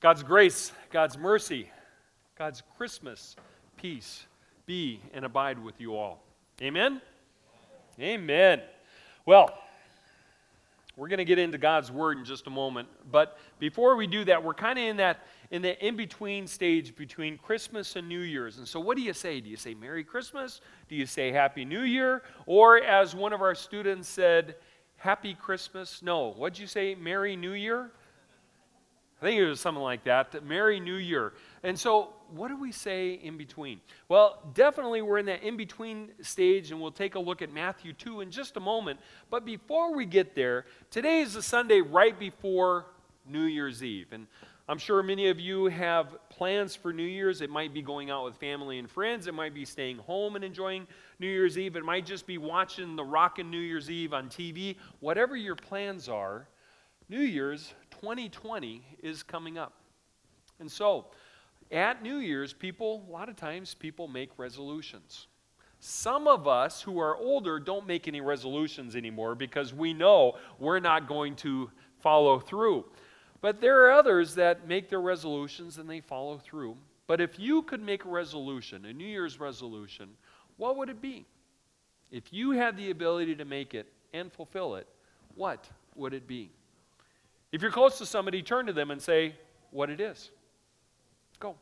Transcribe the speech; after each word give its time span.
God's 0.00 0.22
grace, 0.22 0.70
God's 0.90 1.18
mercy, 1.18 1.70
God's 2.36 2.62
Christmas 2.76 3.34
peace 3.76 4.26
be 4.64 5.00
and 5.12 5.24
abide 5.24 5.58
with 5.58 5.80
you 5.80 5.96
all. 5.96 6.22
Amen? 6.62 7.00
Amen. 8.00 8.60
Well, 9.26 9.52
we're 10.96 11.08
going 11.08 11.18
to 11.18 11.24
get 11.24 11.38
into 11.38 11.58
God's 11.58 11.90
word 11.90 12.18
in 12.18 12.24
just 12.24 12.46
a 12.46 12.50
moment, 12.50 12.88
but 13.10 13.38
before 13.58 13.96
we 13.96 14.06
do 14.06 14.24
that, 14.26 14.42
we're 14.42 14.54
kind 14.54 14.78
of 14.78 14.84
in 14.84 14.96
that 14.98 15.26
in 15.50 15.62
the 15.62 15.84
in-between 15.84 16.46
stage 16.46 16.94
between 16.94 17.38
Christmas 17.38 17.96
and 17.96 18.08
New 18.08 18.20
Year's. 18.20 18.58
And 18.58 18.68
so 18.68 18.78
what 18.80 18.96
do 18.96 19.02
you 19.02 19.14
say? 19.14 19.40
Do 19.40 19.48
you 19.48 19.56
say 19.56 19.74
Merry 19.74 20.04
Christmas? 20.04 20.60
Do 20.88 20.94
you 20.94 21.06
say 21.06 21.32
Happy 21.32 21.64
New 21.64 21.82
Year? 21.82 22.22
Or 22.44 22.78
as 22.82 23.14
one 23.14 23.32
of 23.32 23.40
our 23.40 23.54
students 23.54 24.08
said, 24.08 24.56
Happy 24.96 25.34
Christmas? 25.34 26.02
No, 26.02 26.32
what'd 26.32 26.58
you 26.58 26.66
say? 26.66 26.94
Merry 26.94 27.34
New 27.34 27.52
Year? 27.52 27.92
I 29.20 29.24
think 29.24 29.40
it 29.40 29.46
was 29.46 29.60
something 29.60 29.82
like 29.82 30.04
that. 30.04 30.44
Merry 30.44 30.78
New 30.78 30.94
Year. 30.94 31.32
And 31.64 31.78
so, 31.78 32.14
what 32.30 32.48
do 32.48 32.56
we 32.56 32.70
say 32.70 33.14
in 33.14 33.36
between? 33.36 33.80
Well, 34.08 34.38
definitely 34.54 35.02
we're 35.02 35.18
in 35.18 35.26
that 35.26 35.42
in 35.42 35.56
between 35.56 36.10
stage, 36.20 36.70
and 36.70 36.80
we'll 36.80 36.92
take 36.92 37.16
a 37.16 37.18
look 37.18 37.42
at 37.42 37.52
Matthew 37.52 37.92
2 37.92 38.20
in 38.20 38.30
just 38.30 38.56
a 38.56 38.60
moment. 38.60 39.00
But 39.28 39.44
before 39.44 39.94
we 39.94 40.04
get 40.04 40.36
there, 40.36 40.66
today 40.90 41.20
is 41.20 41.34
the 41.34 41.42
Sunday 41.42 41.80
right 41.80 42.16
before 42.16 42.86
New 43.26 43.44
Year's 43.44 43.82
Eve. 43.82 44.08
And 44.12 44.26
I'm 44.68 44.78
sure 44.78 45.02
many 45.02 45.28
of 45.28 45.40
you 45.40 45.66
have 45.66 46.16
plans 46.28 46.76
for 46.76 46.92
New 46.92 47.02
Year's. 47.02 47.40
It 47.40 47.50
might 47.50 47.74
be 47.74 47.82
going 47.82 48.10
out 48.10 48.24
with 48.24 48.36
family 48.36 48.78
and 48.78 48.88
friends, 48.88 49.26
it 49.26 49.34
might 49.34 49.54
be 49.54 49.64
staying 49.64 49.98
home 49.98 50.36
and 50.36 50.44
enjoying 50.44 50.86
New 51.18 51.26
Year's 51.26 51.58
Eve, 51.58 51.74
it 51.74 51.84
might 51.84 52.06
just 52.06 52.26
be 52.26 52.38
watching 52.38 52.94
the 52.94 53.02
Rockin' 53.02 53.50
New 53.50 53.58
Year's 53.58 53.90
Eve 53.90 54.12
on 54.12 54.28
TV. 54.28 54.76
Whatever 55.00 55.36
your 55.36 55.56
plans 55.56 56.08
are, 56.08 56.46
New 57.08 57.20
Year's 57.20 57.72
2020 58.00 58.82
is 59.02 59.22
coming 59.22 59.58
up. 59.58 59.72
And 60.60 60.70
so, 60.70 61.06
at 61.70 62.02
New 62.02 62.18
Year's, 62.18 62.52
people, 62.52 63.04
a 63.08 63.12
lot 63.12 63.28
of 63.28 63.36
times, 63.36 63.74
people 63.74 64.08
make 64.08 64.30
resolutions. 64.38 65.26
Some 65.80 66.26
of 66.26 66.48
us 66.48 66.82
who 66.82 66.98
are 66.98 67.16
older 67.16 67.60
don't 67.60 67.86
make 67.86 68.08
any 68.08 68.20
resolutions 68.20 68.96
anymore 68.96 69.34
because 69.34 69.72
we 69.72 69.92
know 69.92 70.36
we're 70.58 70.80
not 70.80 71.06
going 71.06 71.36
to 71.36 71.70
follow 72.00 72.40
through. 72.40 72.84
But 73.40 73.60
there 73.60 73.84
are 73.84 73.92
others 73.92 74.34
that 74.34 74.66
make 74.66 74.88
their 74.88 75.00
resolutions 75.00 75.78
and 75.78 75.88
they 75.88 76.00
follow 76.00 76.38
through. 76.38 76.76
But 77.06 77.20
if 77.20 77.38
you 77.38 77.62
could 77.62 77.82
make 77.82 78.04
a 78.04 78.08
resolution, 78.08 78.84
a 78.84 78.92
New 78.92 79.06
Year's 79.06 79.38
resolution, 79.38 80.10
what 80.56 80.76
would 80.76 80.88
it 80.88 81.00
be? 81.00 81.26
If 82.10 82.32
you 82.32 82.52
had 82.52 82.76
the 82.76 82.90
ability 82.90 83.36
to 83.36 83.44
make 83.44 83.74
it 83.74 83.86
and 84.12 84.32
fulfill 84.32 84.74
it, 84.76 84.88
what 85.34 85.68
would 85.94 86.14
it 86.14 86.26
be? 86.26 86.50
If 87.50 87.62
you're 87.62 87.70
close 87.70 87.98
to 87.98 88.06
somebody, 88.06 88.42
turn 88.42 88.66
to 88.66 88.72
them 88.72 88.90
and 88.90 89.00
say 89.00 89.34
what 89.70 89.88
it 89.90 90.00
is. 90.00 90.30
Go. 91.40 91.54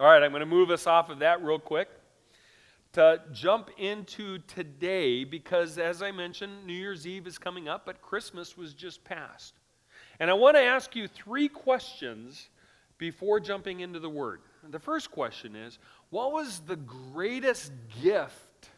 All 0.00 0.06
right, 0.06 0.22
I'm 0.22 0.30
going 0.30 0.40
to 0.40 0.46
move 0.46 0.70
us 0.70 0.86
off 0.86 1.10
of 1.10 1.18
that 1.20 1.42
real 1.42 1.58
quick 1.58 1.88
to 2.92 3.20
jump 3.32 3.70
into 3.78 4.38
today 4.38 5.24
because, 5.24 5.76
as 5.76 6.02
I 6.02 6.10
mentioned, 6.10 6.66
New 6.66 6.72
Year's 6.72 7.06
Eve 7.06 7.26
is 7.26 7.36
coming 7.36 7.68
up, 7.68 7.84
but 7.84 8.00
Christmas 8.00 8.56
was 8.56 8.74
just 8.74 9.04
passed. 9.04 9.57
And 10.20 10.30
I 10.30 10.34
want 10.34 10.56
to 10.56 10.62
ask 10.62 10.96
you 10.96 11.06
three 11.06 11.48
questions 11.48 12.48
before 12.98 13.38
jumping 13.38 13.80
into 13.80 14.00
the 14.00 14.10
Word. 14.10 14.40
The 14.68 14.78
first 14.78 15.10
question 15.10 15.54
is 15.54 15.78
What 16.10 16.32
was 16.32 16.60
the 16.60 16.76
greatest 16.76 17.72
gift 18.02 18.70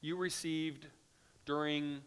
you 0.00 0.16
received 0.16 0.86
during 1.46 2.00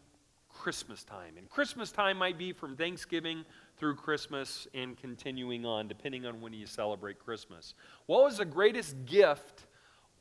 Christmas 0.48 1.02
time? 1.02 1.36
And 1.36 1.50
Christmas 1.50 1.90
time 1.90 2.16
might 2.16 2.38
be 2.38 2.52
from 2.52 2.76
Thanksgiving 2.76 3.44
through 3.76 3.96
Christmas 3.96 4.68
and 4.74 4.96
continuing 4.96 5.66
on, 5.66 5.88
depending 5.88 6.24
on 6.24 6.40
when 6.40 6.52
you 6.52 6.66
celebrate 6.66 7.18
Christmas. 7.18 7.74
What 8.06 8.22
was 8.22 8.38
the 8.38 8.44
greatest 8.44 8.94
gift 9.06 9.66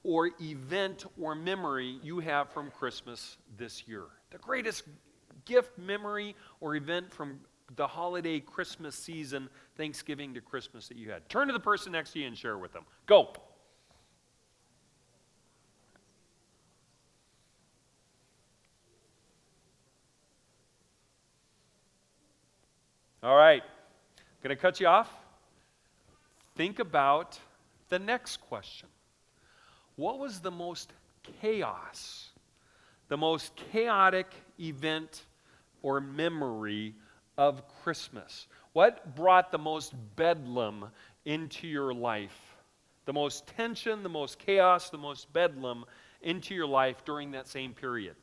or 0.04 0.32
event 0.42 1.06
or 1.22 1.36
memory 1.36 2.00
you 2.02 2.20
have 2.20 2.50
from 2.50 2.72
Christmas 2.72 3.38
this 3.58 3.88
year? 3.88 4.06
The 4.32 4.40
greatest 4.40 4.86
gift, 5.46 5.78
memory, 5.78 6.36
or 6.60 6.76
event 6.76 7.12
from 7.12 7.40
the 7.76 7.88
holiday 7.88 8.40
Christmas 8.40 8.96
season, 8.96 9.50
Thanksgiving 9.78 10.34
to 10.34 10.42
Christmas 10.42 10.88
that 10.88 10.98
you 10.98 11.12
had. 11.12 11.28
Turn 11.30 11.48
to 11.48 11.54
the 11.54 11.60
person 11.60 11.92
next 11.92 12.12
to 12.14 12.20
you 12.20 12.28
and 12.28 12.38
share 12.38 12.58
with 12.58 12.74
them. 12.74 12.84
Go. 13.06 13.34
All 23.24 23.36
right. 23.36 23.64
Going 24.42 24.56
to 24.56 24.60
cut 24.60 24.80
you 24.80 24.88
off? 24.88 25.12
Think 26.56 26.80
about 26.80 27.40
the 27.90 28.00
next 28.00 28.38
question. 28.38 28.90
What 29.96 30.18
was 30.18 30.40
the 30.40 30.50
most 30.50 30.92
chaos, 31.42 32.30
the 33.10 33.18
most 33.18 33.56
chaotic 33.72 34.34
event 34.60 35.26
or 35.84 36.02
memory 36.02 36.96
of 37.38 37.64
Christmas? 37.84 38.48
What 38.74 39.16
brought 39.16 39.52
the 39.52 39.58
most 39.58 39.94
bedlam 40.16 40.88
into 41.26 41.68
your 41.68 41.94
life? 41.94 42.38
The 43.06 43.14
most 43.14 43.48
tension, 43.48 44.04
the 44.04 44.10
most 44.10 44.40
chaos, 44.40 44.90
the 44.90 44.98
most 44.98 45.32
bedlam 45.34 45.86
into 46.22 46.54
your 46.54 46.68
life 46.68 47.04
during 47.04 47.32
that 47.32 47.48
same 47.48 47.74
period? 47.74 48.16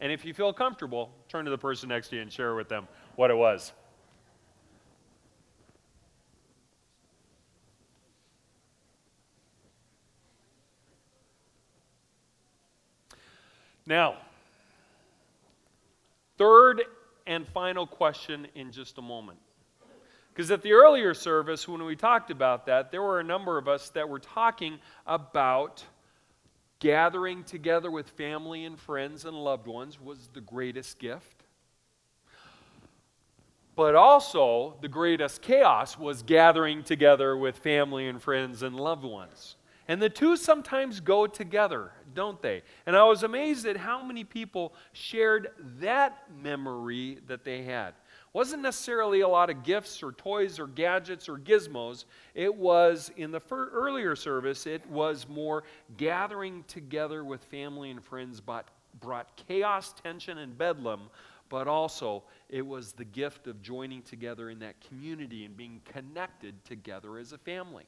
And 0.00 0.12
if 0.12 0.24
you 0.24 0.32
feel 0.32 0.52
comfortable, 0.52 1.10
turn 1.28 1.44
to 1.44 1.50
the 1.50 1.58
person 1.58 1.88
next 1.88 2.08
to 2.08 2.16
you 2.16 2.22
and 2.22 2.32
share 2.32 2.54
with 2.54 2.68
them 2.68 2.86
what 3.16 3.30
it 3.30 3.36
was. 3.36 3.72
Now, 13.88 14.16
third 16.36 16.82
and 17.28 17.46
final 17.46 17.86
question 17.86 18.48
in 18.56 18.72
just 18.72 18.98
a 18.98 19.02
moment. 19.02 19.38
Because 20.32 20.50
at 20.50 20.62
the 20.62 20.72
earlier 20.72 21.14
service, 21.14 21.68
when 21.68 21.84
we 21.84 21.94
talked 21.94 22.30
about 22.30 22.66
that, 22.66 22.90
there 22.90 23.02
were 23.02 23.20
a 23.20 23.24
number 23.24 23.58
of 23.58 23.68
us 23.68 23.90
that 23.90 24.08
were 24.08 24.18
talking 24.18 24.78
about 25.06 25.84
gathering 26.78 27.44
together 27.44 27.90
with 27.90 28.08
family 28.10 28.64
and 28.64 28.78
friends 28.78 29.24
and 29.24 29.36
loved 29.36 29.66
ones 29.66 30.00
was 30.00 30.28
the 30.32 30.40
greatest 30.40 30.98
gift. 30.98 31.44
But 33.76 33.94
also, 33.94 34.76
the 34.80 34.88
greatest 34.88 35.42
chaos 35.42 35.98
was 35.98 36.22
gathering 36.22 36.82
together 36.82 37.36
with 37.36 37.58
family 37.58 38.08
and 38.08 38.20
friends 38.20 38.62
and 38.62 38.74
loved 38.74 39.04
ones. 39.04 39.56
And 39.88 40.02
the 40.02 40.10
two 40.10 40.36
sometimes 40.36 41.00
go 41.00 41.26
together, 41.26 41.92
don't 42.14 42.40
they? 42.42 42.62
And 42.84 42.94
I 42.94 43.04
was 43.04 43.22
amazed 43.22 43.66
at 43.66 43.78
how 43.78 44.02
many 44.02 44.22
people 44.22 44.74
shared 44.92 45.48
that 45.80 46.24
memory 46.42 47.18
that 47.26 47.42
they 47.42 47.62
had. 47.62 47.94
Wasn't 48.34 48.62
necessarily 48.62 49.22
a 49.22 49.28
lot 49.28 49.48
of 49.48 49.64
gifts 49.64 50.02
or 50.02 50.12
toys 50.12 50.58
or 50.58 50.66
gadgets 50.66 51.26
or 51.26 51.38
gizmos. 51.38 52.04
It 52.34 52.54
was, 52.54 53.10
in 53.16 53.30
the 53.30 53.40
earlier 53.50 54.14
service, 54.14 54.66
it 54.66 54.86
was 54.90 55.26
more 55.26 55.64
gathering 55.96 56.64
together 56.68 57.24
with 57.24 57.42
family 57.44 57.90
and 57.90 58.04
friends 58.04 58.42
but 58.42 58.68
brought 59.00 59.42
chaos, 59.48 59.94
tension, 60.02 60.36
and 60.36 60.58
bedlam, 60.58 61.08
but 61.48 61.66
also 61.66 62.24
it 62.50 62.66
was 62.66 62.92
the 62.92 63.06
gift 63.06 63.46
of 63.46 63.62
joining 63.62 64.02
together 64.02 64.50
in 64.50 64.58
that 64.58 64.78
community 64.86 65.46
and 65.46 65.56
being 65.56 65.80
connected 65.86 66.62
together 66.66 67.16
as 67.16 67.32
a 67.32 67.38
family. 67.38 67.86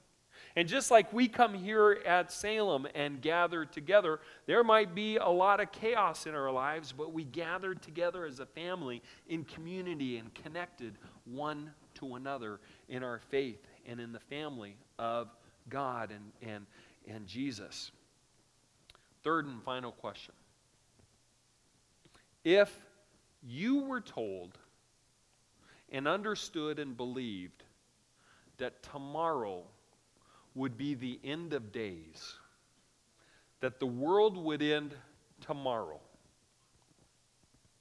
And 0.57 0.67
just 0.67 0.91
like 0.91 1.13
we 1.13 1.29
come 1.29 1.55
here 1.55 2.01
at 2.05 2.33
Salem 2.33 2.87
and 2.95 3.21
gather 3.21 3.65
together, 3.65 4.21
there 4.47 4.65
might 4.65 4.95
be 4.95 5.17
a 5.17 5.29
lot 5.29 5.61
of 5.61 5.71
chaos 5.71 6.27
in 6.27 6.35
our 6.35 6.51
lives, 6.51 6.93
but 6.93 7.13
we 7.13 7.25
gathered 7.25 7.83
together 7.83 8.25
as 8.25 8.41
a 8.41 8.47
family 8.47 9.03
in 9.29 9.45
community 9.45 10.17
and 10.17 10.35
connected 10.35 10.99
one 11.25 11.71
to 11.95 12.17
another 12.17 12.59
in 12.89 13.05
our 13.05 13.21
faith 13.31 13.65
and 13.87 14.01
in 14.01 14.13
the 14.13 14.21
family 14.21 14.77
of 14.99 15.29
God 15.69 16.11
and, 16.11 16.51
and, 16.51 16.67
and 17.09 17.27
Jesus. 17.27 17.93
Third 19.23 19.47
and 19.47 19.63
final 19.63 19.93
question. 19.93 20.35
If 22.43 22.75
you 23.43 23.85
were 23.85 24.01
told 24.01 24.59
and 25.91 26.09
understood 26.09 26.79
and 26.79 26.97
believed 26.97 27.63
that 28.59 28.83
tomorrow 28.83 29.65
would 30.55 30.77
be 30.77 30.95
the 30.95 31.19
end 31.25 31.53
of 31.53 31.73
days, 31.73 32.35
that 33.61 33.79
the 33.79 33.87
world 33.87 34.37
would 34.37 34.63
end 34.63 34.95
tomorrow, 35.41 36.01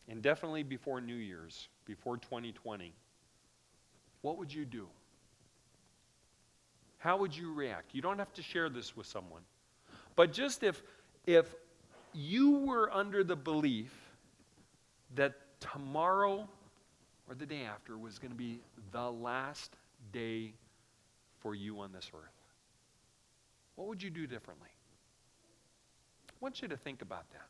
and 0.07 0.21
definitely 0.21 0.63
before 0.63 1.01
New 1.01 1.15
Year's, 1.15 1.67
before 1.85 2.17
2020, 2.17 2.93
what 4.21 4.37
would 4.37 4.53
you 4.53 4.65
do? 4.65 4.87
how 6.99 7.17
would 7.17 7.35
you 7.35 7.53
react? 7.53 7.95
You 7.95 8.01
don't 8.01 8.19
have 8.19 8.33
to 8.33 8.43
share 8.43 8.69
this 8.69 8.95
with 8.95 9.07
someone. 9.07 9.41
But 10.15 10.31
just 10.31 10.63
if 10.63 10.83
if 11.25 11.55
you 12.13 12.59
were 12.59 12.93
under 12.93 13.23
the 13.23 13.35
belief 13.35 13.93
that 15.15 15.33
tomorrow 15.59 16.47
or 17.27 17.35
the 17.35 17.45
day 17.45 17.63
after 17.63 17.97
was 17.97 18.19
going 18.19 18.31
to 18.31 18.37
be 18.37 18.59
the 18.91 19.09
last 19.11 19.75
day 20.11 20.53
for 21.39 21.55
you 21.55 21.79
on 21.79 21.91
this 21.93 22.11
earth, 22.13 22.33
what 23.79 23.87
would 23.87 24.03
you 24.03 24.09
do 24.09 24.27
differently? 24.27 24.67
I 26.27 26.33
want 26.41 26.61
you 26.61 26.67
to 26.67 26.75
think 26.75 27.01
about 27.01 27.31
that. 27.31 27.47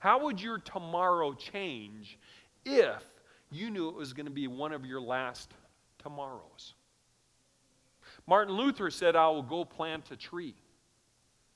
How 0.00 0.24
would 0.24 0.40
your 0.40 0.58
tomorrow 0.58 1.34
change 1.34 2.18
if 2.64 3.04
you 3.52 3.70
knew 3.70 3.88
it 3.88 3.94
was 3.94 4.12
going 4.12 4.26
to 4.26 4.32
be 4.32 4.48
one 4.48 4.72
of 4.72 4.84
your 4.84 5.00
last 5.00 5.54
tomorrows? 6.02 6.74
Martin 8.26 8.56
Luther 8.56 8.90
said, 8.90 9.14
I 9.14 9.28
will 9.28 9.44
go 9.44 9.64
plant 9.64 10.10
a 10.10 10.16
tree 10.16 10.56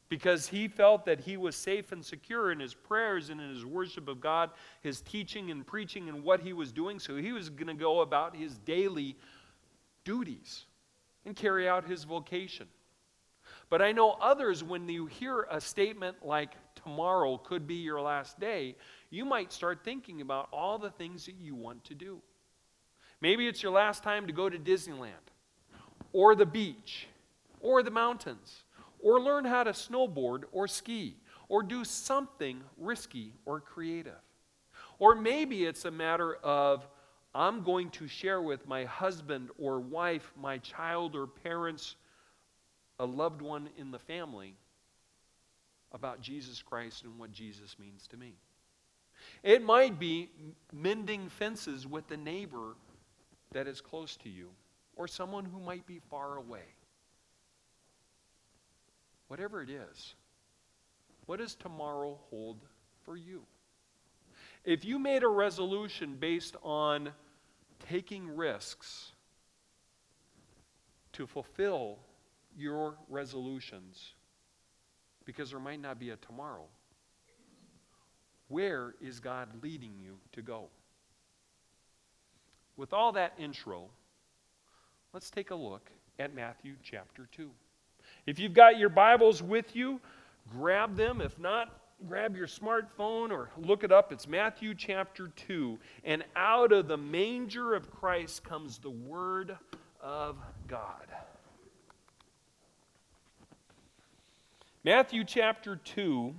because 0.09 0.47
he 0.47 0.69
felt 0.69 1.05
that 1.07 1.19
he 1.19 1.37
was 1.37 1.57
safe 1.57 1.91
and 1.91 2.05
secure 2.05 2.53
in 2.53 2.61
his 2.61 2.75
prayers 2.75 3.29
and 3.29 3.41
in 3.41 3.51
his 3.51 3.67
worship 3.67 4.07
of 4.07 4.21
God, 4.21 4.51
his 4.83 5.01
teaching 5.01 5.51
and 5.51 5.67
preaching 5.67 6.09
and 6.09 6.23
what 6.23 6.39
he 6.39 6.53
was 6.53 6.71
doing. 6.71 7.01
So 7.01 7.17
he 7.17 7.33
was 7.33 7.51
going 7.51 7.67
to 7.67 7.75
go 7.75 8.03
about 8.03 8.37
his 8.37 8.57
daily 8.59 9.17
duties 10.05 10.67
and 11.27 11.35
carry 11.35 11.69
out 11.69 11.89
his 11.89 12.05
vocation. 12.05 12.69
But 13.71 13.83
I 13.83 13.93
know 13.93 14.13
others, 14.21 14.65
when 14.65 14.89
you 14.89 15.07
hear 15.07 15.47
a 15.51 15.61
statement 15.61 16.25
like 16.25 16.53
tomorrow 16.75 17.37
could 17.37 17.67
be 17.67 17.77
your 17.77 18.01
last 18.01 18.41
day, 18.41 18.77
you 19.11 19.25
might 19.25 19.53
start 19.53 19.85
thinking 19.85 20.21
about 20.21 20.49
all 20.53 20.79
the 20.79 20.91
things 20.91 21.27
that 21.27 21.35
you 21.41 21.55
want 21.55 21.85
to 21.85 21.95
do. 21.95 22.23
Maybe 23.21 23.47
it's 23.47 23.63
your 23.63 23.73
last 23.73 24.03
time 24.03 24.27
to 24.27 24.33
go 24.33 24.49
to 24.49 24.59
Disneyland, 24.59 25.33
or 26.13 26.35
the 26.35 26.47
beach, 26.47 27.09
or 27.61 27.83
the 27.83 27.91
mountains 27.91 28.65
or 29.01 29.21
learn 29.21 29.45
how 29.45 29.65
to 29.65 29.71
snowboard 29.71 30.45
or 30.53 30.67
ski, 30.67 31.17
or 31.49 31.63
do 31.63 31.85
something 31.85 32.61
risky 32.77 33.33
or 33.47 33.61
creative. 33.61 34.21
Or 34.99 35.15
maybe 35.15 35.65
it's 35.65 35.85
a 35.85 35.91
matter 35.91 36.35
of, 36.37 36.87
I'm 37.35 37.63
going 37.63 37.91
to 37.91 38.09
share 38.09 38.43
with 38.43 38.67
my 38.67 38.85
husband 38.85 39.51
or 39.59 39.81
wife, 39.81 40.33
my 40.37 40.59
child 40.59 41.15
or 41.15 41.27
parents, 41.27 41.97
a 42.99 43.07
loved 43.07 43.43
one 43.43 43.69
in 43.77 43.91
the 43.91 43.99
family 43.99 44.55
about 45.93 46.21
Jesus 46.21 46.63
Christ 46.63 47.05
and 47.05 47.19
what 47.19 47.33
Jesus 47.33 47.77
means 47.79 48.07
to 48.09 48.17
me. 48.17 48.35
It 49.43 49.63
might 49.63 49.99
be 49.99 50.31
mending 50.73 51.29
fences 51.29 51.87
with 51.87 52.07
the 52.09 52.17
neighbor 52.17 52.75
that 53.53 53.67
is 53.67 53.81
close 53.81 54.17
to 54.19 54.29
you 54.29 54.51
or 54.97 55.09
someone 55.09 55.45
who 55.45 55.61
might 55.61 55.87
be 55.87 56.01
far 56.11 56.37
away. 56.37 56.65
Whatever 59.29 59.63
it 59.63 59.71
is, 59.71 60.15
what 61.27 61.39
does 61.39 61.55
tomorrow 61.55 62.19
hold 62.31 62.59
for 63.05 63.17
you? 63.17 63.43
If 64.65 64.85
you 64.85 64.99
made 64.99 65.23
a 65.23 65.29
resolution 65.29 66.17
based 66.19 66.57
on 66.63 67.11
taking 67.89 68.37
risks 68.37 69.13
to 71.13 71.27
fulfill 71.27 71.99
your 72.57 72.95
resolutions, 73.09 74.15
because 75.25 75.51
there 75.51 75.61
might 75.61 75.81
not 75.81 75.99
be 75.99 76.11
a 76.11 76.17
tomorrow, 76.17 76.67
where 78.49 78.95
is 79.01 79.21
God 79.21 79.49
leading 79.63 79.93
you 79.99 80.17
to 80.33 80.43
go? 80.43 80.69
With 82.77 82.93
all 82.93 83.13
that 83.13 83.35
intro, 83.39 83.91
let's 85.13 85.31
take 85.31 85.51
a 85.51 85.55
look 85.55 85.91
at 86.19 86.35
Matthew 86.35 86.75
chapter 86.83 87.29
2. 87.33 87.51
If 88.27 88.39
you've 88.39 88.55
got 88.55 88.79
your 88.79 88.89
Bibles 88.89 89.43
with 89.43 89.77
you, 89.77 90.01
grab 90.51 90.97
them. 90.97 91.21
If 91.21 91.39
not, 91.39 91.81
grab 92.07 92.37
your 92.37 92.47
smartphone 92.47 93.31
or 93.31 93.51
look 93.59 93.85
it 93.85 93.93
up. 93.93 94.13
It's 94.13 94.27
Matthew 94.27 94.75
chapter 94.75 95.29
2. 95.29 95.79
And 96.05 96.25
out 96.37 96.73
of 96.73 96.89
the 96.89 96.97
manger 96.97 97.75
of 97.75 97.91
Christ 97.91 98.45
comes 98.45 98.79
the 98.79 98.91
Word 98.91 99.57
of 100.01 100.39
God. 100.67 101.07
Matthew 104.89 105.23
chapter 105.23 105.77
2, 105.77 106.35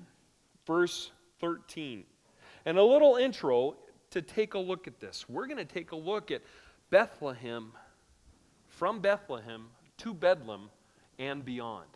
verse 0.65 1.11
13. 1.39 2.03
And 2.65 2.79
a 2.79 2.83
little 2.83 3.17
intro 3.17 3.75
to 4.09 4.23
take 4.23 4.55
a 4.55 4.57
look 4.57 4.87
at 4.87 4.99
this. 4.99 5.29
We're 5.29 5.45
going 5.45 5.59
to 5.59 5.71
take 5.71 5.91
a 5.91 5.95
look 5.95 6.31
at 6.31 6.41
Bethlehem, 6.89 7.73
from 8.67 9.01
Bethlehem 9.01 9.67
to 9.99 10.15
Bedlam 10.15 10.71
and 11.19 11.45
beyond. 11.45 11.89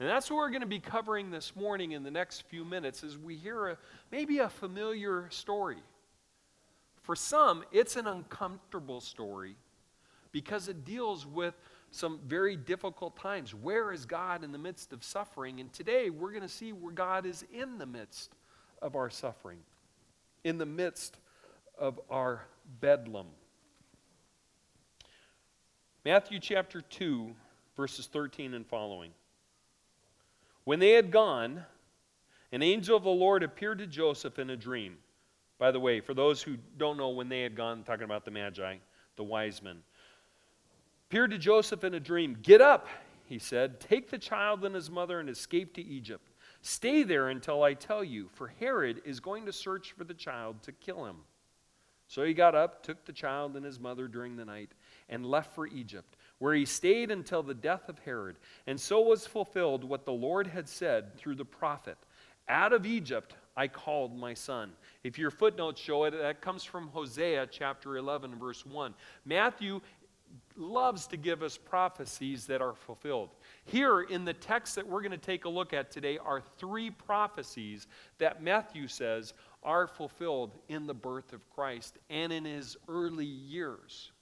And 0.00 0.08
that's 0.08 0.30
what 0.30 0.38
we're 0.38 0.48
going 0.48 0.62
to 0.62 0.66
be 0.66 0.80
covering 0.80 1.30
this 1.30 1.54
morning 1.54 1.92
in 1.92 2.04
the 2.04 2.10
next 2.10 2.44
few 2.48 2.64
minutes 2.64 3.04
as 3.04 3.18
we 3.18 3.36
hear 3.36 3.68
a, 3.68 3.78
maybe 4.10 4.38
a 4.38 4.48
familiar 4.48 5.28
story. 5.28 5.82
For 7.02 7.14
some, 7.14 7.64
it's 7.70 7.96
an 7.96 8.06
uncomfortable 8.06 9.02
story 9.02 9.56
because 10.32 10.68
it 10.68 10.84
deals 10.84 11.26
with 11.26 11.54
some 11.90 12.18
very 12.26 12.56
difficult 12.56 13.16
times. 13.16 13.54
Where 13.54 13.92
is 13.92 14.06
God 14.06 14.42
in 14.42 14.50
the 14.50 14.58
midst 14.58 14.92
of 14.92 15.04
suffering? 15.04 15.60
And 15.60 15.72
today 15.72 16.10
we're 16.10 16.30
going 16.30 16.42
to 16.42 16.48
see 16.48 16.72
where 16.72 16.92
God 16.92 17.26
is 17.26 17.44
in 17.52 17.78
the 17.78 17.86
midst 17.86 18.34
of 18.80 18.96
our 18.96 19.10
suffering, 19.10 19.58
in 20.42 20.58
the 20.58 20.66
midst 20.66 21.18
of 21.78 22.00
our 22.10 22.46
bedlam. 22.80 23.26
Matthew 26.04 26.40
chapter 26.40 26.80
2, 26.80 27.30
verses 27.76 28.06
13 28.06 28.54
and 28.54 28.66
following. 28.66 29.12
When 30.64 30.78
they 30.78 30.92
had 30.92 31.10
gone, 31.10 31.64
an 32.50 32.62
angel 32.62 32.96
of 32.96 33.04
the 33.04 33.10
Lord 33.10 33.42
appeared 33.42 33.78
to 33.78 33.86
Joseph 33.86 34.38
in 34.38 34.50
a 34.50 34.56
dream. 34.56 34.96
By 35.58 35.70
the 35.70 35.80
way, 35.80 36.00
for 36.00 36.14
those 36.14 36.42
who 36.42 36.56
don't 36.76 36.96
know 36.96 37.10
when 37.10 37.28
they 37.28 37.42
had 37.42 37.54
gone, 37.54 37.84
talking 37.84 38.04
about 38.04 38.24
the 38.24 38.30
Magi, 38.30 38.76
the 39.16 39.22
wise 39.22 39.62
men, 39.62 39.78
appeared 41.12 41.30
to 41.30 41.36
Joseph 41.36 41.84
in 41.84 41.92
a 41.92 42.00
dream. 42.00 42.38
Get 42.42 42.62
up, 42.62 42.88
he 43.26 43.38
said, 43.38 43.80
take 43.80 44.08
the 44.08 44.16
child 44.16 44.64
and 44.64 44.74
his 44.74 44.90
mother 44.90 45.20
and 45.20 45.28
escape 45.28 45.74
to 45.74 45.84
Egypt. 45.84 46.30
Stay 46.62 47.02
there 47.02 47.28
until 47.28 47.62
I 47.62 47.74
tell 47.74 48.02
you, 48.02 48.30
for 48.32 48.50
Herod 48.58 49.02
is 49.04 49.20
going 49.20 49.44
to 49.44 49.52
search 49.52 49.92
for 49.92 50.04
the 50.04 50.14
child 50.14 50.62
to 50.62 50.72
kill 50.72 51.04
him. 51.04 51.16
So 52.08 52.24
he 52.24 52.32
got 52.32 52.54
up, 52.54 52.82
took 52.82 53.04
the 53.04 53.12
child 53.12 53.56
and 53.56 53.66
his 53.66 53.78
mother 53.78 54.08
during 54.08 54.36
the 54.36 54.46
night, 54.46 54.70
and 55.10 55.26
left 55.26 55.54
for 55.54 55.66
Egypt 55.66 56.16
where 56.38 56.54
he 56.54 56.64
stayed 56.64 57.10
until 57.10 57.42
the 57.42 57.52
death 57.52 57.90
of 57.90 57.98
Herod. 57.98 58.36
And 58.66 58.80
so 58.80 59.02
was 59.02 59.26
fulfilled 59.26 59.84
what 59.84 60.06
the 60.06 60.12
Lord 60.12 60.46
had 60.46 60.66
said 60.66 61.14
through 61.18 61.34
the 61.34 61.44
prophet 61.44 61.98
Out 62.48 62.72
of 62.72 62.86
Egypt 62.86 63.34
I 63.54 63.68
called 63.68 64.16
my 64.16 64.32
son. 64.32 64.72
If 65.04 65.18
your 65.18 65.30
footnotes 65.30 65.78
show 65.78 66.04
it, 66.04 66.12
that 66.12 66.40
comes 66.40 66.64
from 66.64 66.88
Hosea 66.88 67.48
chapter 67.50 67.98
11, 67.98 68.38
verse 68.38 68.64
1. 68.64 68.94
Matthew 69.26 69.82
loves 70.56 71.06
to 71.08 71.16
give 71.16 71.42
us 71.42 71.56
prophecies 71.56 72.46
that 72.46 72.60
are 72.60 72.74
fulfilled. 72.74 73.30
Here 73.64 74.02
in 74.02 74.24
the 74.24 74.34
text 74.34 74.74
that 74.76 74.86
we're 74.86 75.00
going 75.02 75.12
to 75.12 75.18
take 75.18 75.44
a 75.44 75.48
look 75.48 75.72
at 75.72 75.90
today 75.90 76.18
are 76.18 76.42
three 76.58 76.90
prophecies 76.90 77.86
that 78.18 78.42
Matthew 78.42 78.88
says 78.88 79.34
are 79.62 79.86
fulfilled 79.86 80.56
in 80.68 80.86
the 80.86 80.94
birth 80.94 81.32
of 81.32 81.48
Christ 81.50 81.98
and 82.10 82.32
in 82.32 82.44
his 82.44 82.76
early 82.88 83.24
years. 83.24 84.12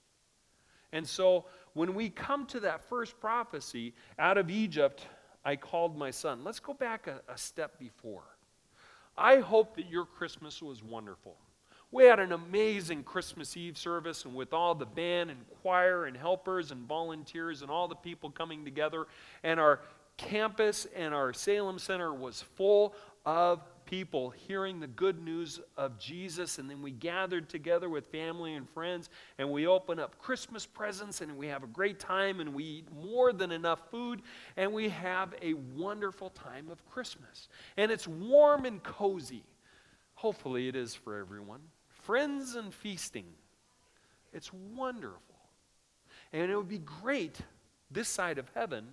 And 0.93 1.07
so 1.07 1.45
when 1.73 1.93
we 1.93 2.09
come 2.09 2.45
to 2.47 2.59
that 2.61 2.87
first 2.89 3.19
prophecy, 3.19 3.93
out 4.19 4.37
of 4.37 4.49
Egypt 4.49 5.05
I 5.43 5.55
called 5.55 5.97
my 5.97 6.11
son. 6.11 6.43
Let's 6.43 6.59
go 6.59 6.73
back 6.73 7.07
a, 7.07 7.21
a 7.27 7.37
step 7.37 7.79
before. 7.79 8.23
I 9.17 9.37
hope 9.37 9.75
that 9.75 9.89
your 9.89 10.05
Christmas 10.05 10.61
was 10.61 10.83
wonderful. 10.83 11.35
We 11.91 12.05
had 12.05 12.19
an 12.19 12.31
amazing 12.31 13.03
Christmas 13.03 13.57
Eve 13.57 13.77
service, 13.77 14.23
and 14.23 14.33
with 14.33 14.53
all 14.53 14.73
the 14.75 14.85
band 14.85 15.29
and 15.29 15.39
choir 15.61 16.05
and 16.05 16.15
helpers 16.15 16.71
and 16.71 16.87
volunteers 16.87 17.61
and 17.61 17.69
all 17.69 17.89
the 17.89 17.95
people 17.95 18.29
coming 18.29 18.63
together, 18.63 19.07
and 19.43 19.59
our 19.59 19.81
campus 20.15 20.87
and 20.95 21.13
our 21.13 21.33
Salem 21.33 21.79
Center 21.79 22.13
was 22.13 22.41
full 22.41 22.95
of 23.25 23.61
people 23.85 24.29
hearing 24.29 24.79
the 24.79 24.87
good 24.87 25.21
news 25.21 25.59
of 25.75 25.99
Jesus, 25.99 26.59
and 26.59 26.69
then 26.69 26.81
we 26.81 26.91
gathered 26.91 27.49
together 27.49 27.89
with 27.89 28.05
family 28.07 28.53
and 28.53 28.69
friends, 28.69 29.09
and 29.37 29.51
we 29.51 29.67
open 29.67 29.99
up 29.99 30.17
Christmas 30.17 30.65
presents, 30.65 31.19
and 31.19 31.35
we 31.35 31.47
have 31.47 31.63
a 31.63 31.67
great 31.67 31.99
time, 31.99 32.39
and 32.39 32.53
we 32.53 32.63
eat 32.63 32.87
more 32.93 33.33
than 33.33 33.51
enough 33.51 33.81
food, 33.91 34.21
and 34.55 34.71
we 34.71 34.87
have 34.87 35.33
a 35.41 35.55
wonderful 35.75 36.29
time 36.29 36.69
of 36.69 36.85
Christmas. 36.85 37.49
And 37.75 37.91
it's 37.91 38.07
warm 38.07 38.63
and 38.63 38.81
cozy. 38.81 39.43
Hopefully, 40.13 40.69
it 40.69 40.75
is 40.77 40.95
for 40.95 41.19
everyone. 41.19 41.59
Friends 42.01 42.55
and 42.55 42.73
feasting. 42.73 43.25
It's 44.33 44.51
wonderful. 44.53 45.19
And 46.33 46.49
it 46.49 46.55
would 46.55 46.69
be 46.69 46.79
great 46.79 47.39
this 47.89 48.07
side 48.07 48.37
of 48.37 48.49
heaven 48.55 48.85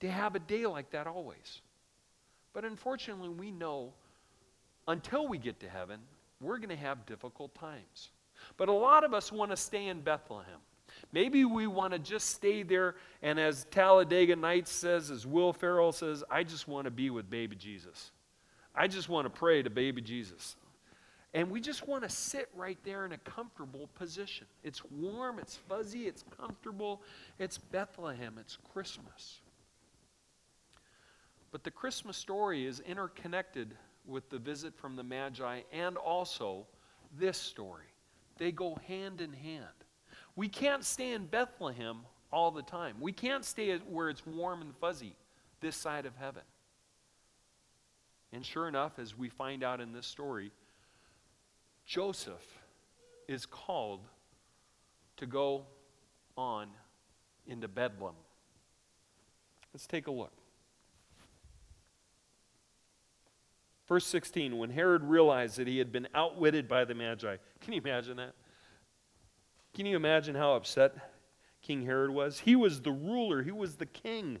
to 0.00 0.10
have 0.10 0.34
a 0.34 0.38
day 0.38 0.66
like 0.66 0.90
that 0.90 1.06
always. 1.06 1.62
But 2.52 2.64
unfortunately, 2.64 3.28
we 3.28 3.50
know 3.50 3.92
until 4.88 5.26
we 5.26 5.38
get 5.38 5.60
to 5.60 5.68
heaven, 5.68 6.00
we're 6.40 6.58
going 6.58 6.70
to 6.70 6.76
have 6.76 7.04
difficult 7.06 7.54
times. 7.54 8.10
But 8.56 8.68
a 8.68 8.72
lot 8.72 9.04
of 9.04 9.14
us 9.14 9.32
want 9.32 9.50
to 9.50 9.56
stay 9.56 9.86
in 9.86 10.00
Bethlehem. 10.00 10.60
Maybe 11.12 11.44
we 11.44 11.66
want 11.66 11.92
to 11.92 11.98
just 11.98 12.30
stay 12.30 12.62
there, 12.62 12.94
and 13.22 13.38
as 13.38 13.66
Talladega 13.70 14.36
Nights 14.36 14.70
says, 14.70 15.10
as 15.10 15.26
Will 15.26 15.52
Ferrell 15.52 15.92
says, 15.92 16.24
I 16.30 16.42
just 16.42 16.68
want 16.68 16.86
to 16.86 16.90
be 16.90 17.10
with 17.10 17.28
baby 17.28 17.56
Jesus. 17.56 18.12
I 18.74 18.86
just 18.86 19.08
want 19.08 19.26
to 19.26 19.30
pray 19.30 19.62
to 19.62 19.70
baby 19.70 20.00
Jesus. 20.00 20.56
And 21.36 21.50
we 21.50 21.60
just 21.60 21.86
want 21.86 22.02
to 22.02 22.08
sit 22.08 22.48
right 22.54 22.78
there 22.82 23.04
in 23.04 23.12
a 23.12 23.18
comfortable 23.18 23.90
position. 23.94 24.46
It's 24.64 24.82
warm, 24.86 25.38
it's 25.38 25.54
fuzzy, 25.54 26.06
it's 26.06 26.24
comfortable. 26.34 27.02
It's 27.38 27.58
Bethlehem, 27.58 28.38
it's 28.40 28.56
Christmas. 28.72 29.40
But 31.52 31.62
the 31.62 31.70
Christmas 31.70 32.16
story 32.16 32.64
is 32.64 32.80
interconnected 32.80 33.76
with 34.06 34.30
the 34.30 34.38
visit 34.38 34.78
from 34.78 34.96
the 34.96 35.02
Magi 35.02 35.60
and 35.74 35.98
also 35.98 36.66
this 37.18 37.36
story. 37.36 37.84
They 38.38 38.50
go 38.50 38.78
hand 38.88 39.20
in 39.20 39.34
hand. 39.34 39.66
We 40.36 40.48
can't 40.48 40.86
stay 40.86 41.12
in 41.12 41.26
Bethlehem 41.26 41.98
all 42.32 42.50
the 42.50 42.62
time. 42.62 42.96
We 42.98 43.12
can't 43.12 43.44
stay 43.44 43.76
where 43.76 44.08
it's 44.08 44.26
warm 44.26 44.62
and 44.62 44.74
fuzzy 44.74 45.14
this 45.60 45.76
side 45.76 46.06
of 46.06 46.16
heaven. 46.16 46.44
And 48.32 48.44
sure 48.44 48.68
enough, 48.68 48.98
as 48.98 49.18
we 49.18 49.28
find 49.28 49.62
out 49.62 49.82
in 49.82 49.92
this 49.92 50.06
story, 50.06 50.50
Joseph 51.86 52.58
is 53.28 53.46
called 53.46 54.00
to 55.16 55.26
go 55.26 55.66
on 56.36 56.68
into 57.46 57.68
Bedlam. 57.68 58.14
Let's 59.72 59.86
take 59.86 60.08
a 60.08 60.10
look. 60.10 60.32
Verse 63.86 64.04
16, 64.06 64.58
when 64.58 64.70
Herod 64.70 65.04
realized 65.04 65.58
that 65.58 65.68
he 65.68 65.78
had 65.78 65.92
been 65.92 66.08
outwitted 66.12 66.66
by 66.66 66.84
the 66.84 66.94
Magi. 66.94 67.36
Can 67.60 67.72
you 67.72 67.80
imagine 67.80 68.16
that? 68.16 68.34
Can 69.74 69.86
you 69.86 69.94
imagine 69.94 70.34
how 70.34 70.54
upset 70.56 70.96
King 71.62 71.86
Herod 71.86 72.10
was? 72.10 72.40
He 72.40 72.56
was 72.56 72.82
the 72.82 72.90
ruler, 72.90 73.44
he 73.44 73.52
was 73.52 73.76
the 73.76 73.86
king. 73.86 74.40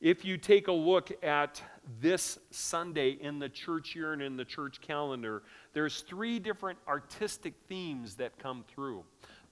If 0.00 0.24
you 0.24 0.36
take 0.36 0.68
a 0.68 0.72
look 0.72 1.10
at 1.24 1.62
this 2.00 2.38
Sunday 2.50 3.10
in 3.10 3.38
the 3.38 3.48
church 3.48 3.94
year 3.94 4.12
and 4.12 4.20
in 4.20 4.36
the 4.36 4.44
church 4.44 4.80
calendar, 4.80 5.42
there's 5.72 6.02
three 6.02 6.38
different 6.38 6.78
artistic 6.86 7.54
themes 7.66 8.14
that 8.16 8.38
come 8.38 8.64
through. 8.68 9.04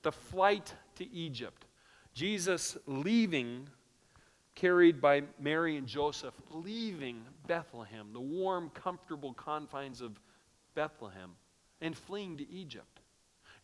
The 0.02 0.12
flight 0.12 0.74
to 0.96 1.10
Egypt, 1.10 1.64
Jesus 2.12 2.76
leaving, 2.86 3.68
carried 4.54 5.00
by 5.00 5.22
Mary 5.40 5.76
and 5.76 5.86
Joseph, 5.86 6.34
leaving 6.50 7.22
Bethlehem, 7.46 8.12
the 8.12 8.20
warm, 8.20 8.70
comfortable 8.74 9.32
confines 9.32 10.02
of 10.02 10.20
Bethlehem 10.74 11.30
and 11.80 11.96
fleeing 11.96 12.36
to 12.36 12.50
Egypt 12.50 13.00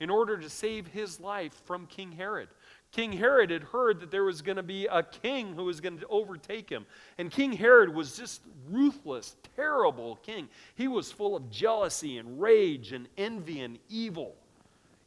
in 0.01 0.11
order 0.11 0.39
to 0.39 0.49
save 0.49 0.87
his 0.89 1.21
life 1.21 1.53
from 1.67 1.87
King 1.87 2.13
Herod. 2.13 2.49
King 2.91 3.13
Herod 3.13 3.51
had 3.51 3.63
heard 3.63 4.01
that 4.01 4.11
there 4.11 4.25
was 4.25 4.43
going 4.43 4.57
to 4.57 4.63
be 4.63 4.87
a 4.87 5.03
king 5.03 5.55
who 5.55 5.65
was 5.65 5.81
going 5.81 5.99
to 5.99 6.07
overtake 6.09 6.69
him. 6.69 6.87
And 7.19 7.31
King 7.31 7.53
Herod 7.53 7.95
was 7.95 8.17
just 8.17 8.41
ruthless, 8.69 9.37
terrible 9.55 10.17
king. 10.17 10.49
He 10.75 10.89
was 10.89 11.13
full 11.13 11.37
of 11.37 11.51
jealousy 11.51 12.19
and 12.19 12.41
rage 12.41 12.93
and 12.93 13.07
envy 13.17 13.61
and 13.61 13.79
evil. 13.89 14.35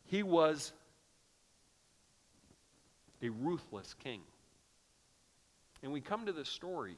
He 0.06 0.24
was 0.24 0.72
a 3.22 3.30
ruthless 3.30 3.96
king. 3.96 4.22
And 5.82 5.92
we 5.92 6.00
come 6.00 6.26
to 6.28 6.32
this 6.32 6.50
story. 6.50 6.96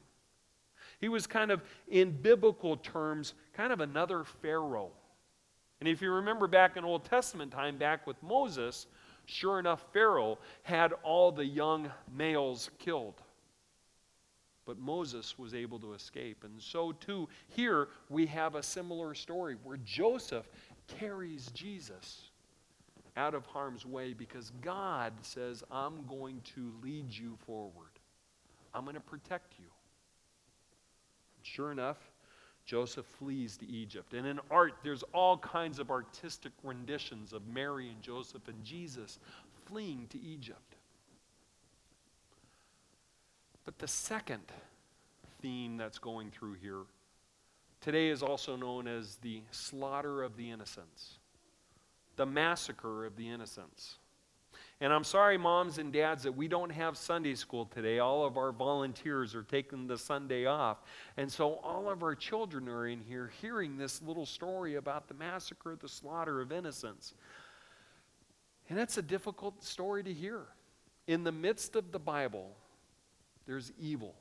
He 1.00 1.08
was 1.08 1.26
kind 1.26 1.50
of, 1.50 1.62
in 1.88 2.10
biblical 2.10 2.76
terms, 2.76 3.34
kind 3.54 3.72
of 3.72 3.80
another 3.80 4.22
Pharaoh. 4.22 4.92
And 5.80 5.88
if 5.88 6.00
you 6.00 6.10
remember 6.10 6.46
back 6.46 6.76
in 6.76 6.84
Old 6.84 7.04
Testament 7.04 7.52
time, 7.52 7.76
back 7.76 8.06
with 8.06 8.22
Moses, 8.22 8.86
sure 9.26 9.58
enough, 9.58 9.84
Pharaoh 9.92 10.38
had 10.62 10.92
all 11.02 11.30
the 11.30 11.44
young 11.44 11.90
males 12.14 12.70
killed. 12.78 13.20
But 14.64 14.78
Moses 14.78 15.38
was 15.38 15.54
able 15.54 15.78
to 15.80 15.92
escape. 15.92 16.42
And 16.42 16.60
so, 16.60 16.92
too, 16.92 17.28
here 17.48 17.88
we 18.08 18.26
have 18.26 18.56
a 18.56 18.62
similar 18.62 19.14
story 19.14 19.56
where 19.62 19.76
Joseph 19.84 20.48
carries 20.98 21.50
Jesus 21.52 22.30
out 23.16 23.34
of 23.34 23.46
harm's 23.46 23.86
way 23.86 24.12
because 24.12 24.52
God 24.60 25.12
says, 25.22 25.62
I'm 25.70 26.04
going 26.06 26.40
to 26.54 26.72
lead 26.82 27.10
you 27.10 27.38
forward, 27.46 27.92
I'm 28.74 28.84
going 28.84 28.94
to 28.94 29.00
protect 29.00 29.54
you. 29.58 29.66
And 31.36 31.46
Sure 31.46 31.70
enough, 31.70 31.98
Joseph 32.66 33.06
flees 33.06 33.56
to 33.58 33.66
Egypt. 33.68 34.12
And 34.12 34.26
in 34.26 34.40
art, 34.50 34.74
there's 34.82 35.04
all 35.14 35.38
kinds 35.38 35.78
of 35.78 35.90
artistic 35.90 36.52
renditions 36.62 37.32
of 37.32 37.46
Mary 37.46 37.88
and 37.88 38.02
Joseph 38.02 38.48
and 38.48 38.62
Jesus 38.64 39.18
fleeing 39.66 40.06
to 40.10 40.20
Egypt. 40.20 40.74
But 43.64 43.78
the 43.78 43.88
second 43.88 44.42
theme 45.40 45.76
that's 45.76 45.98
going 45.98 46.30
through 46.30 46.54
here 46.54 46.82
today 47.80 48.08
is 48.08 48.22
also 48.22 48.56
known 48.56 48.88
as 48.88 49.16
the 49.16 49.42
slaughter 49.52 50.22
of 50.22 50.36
the 50.36 50.50
innocents, 50.50 51.18
the 52.16 52.26
massacre 52.26 53.06
of 53.06 53.16
the 53.16 53.28
innocents. 53.28 53.96
And 54.80 54.92
I'm 54.92 55.04
sorry, 55.04 55.38
moms 55.38 55.78
and 55.78 55.90
dads, 55.90 56.24
that 56.24 56.36
we 56.36 56.48
don't 56.48 56.70
have 56.70 56.98
Sunday 56.98 57.34
school 57.34 57.64
today. 57.64 57.98
All 57.98 58.26
of 58.26 58.36
our 58.36 58.52
volunteers 58.52 59.34
are 59.34 59.42
taking 59.42 59.86
the 59.86 59.96
Sunday 59.96 60.44
off. 60.44 60.82
And 61.16 61.32
so 61.32 61.54
all 61.62 61.88
of 61.88 62.02
our 62.02 62.14
children 62.14 62.68
are 62.68 62.86
in 62.86 63.00
here 63.00 63.32
hearing 63.40 63.78
this 63.78 64.02
little 64.02 64.26
story 64.26 64.74
about 64.74 65.08
the 65.08 65.14
massacre, 65.14 65.76
the 65.80 65.88
slaughter 65.88 66.42
of 66.42 66.52
innocents. 66.52 67.14
And 68.68 68.78
that's 68.78 68.98
a 68.98 69.02
difficult 69.02 69.64
story 69.64 70.02
to 70.02 70.12
hear. 70.12 70.42
In 71.06 71.24
the 71.24 71.32
midst 71.32 71.74
of 71.74 71.90
the 71.90 71.98
Bible, 71.98 72.50
there's 73.46 73.72
evil. 73.78 74.14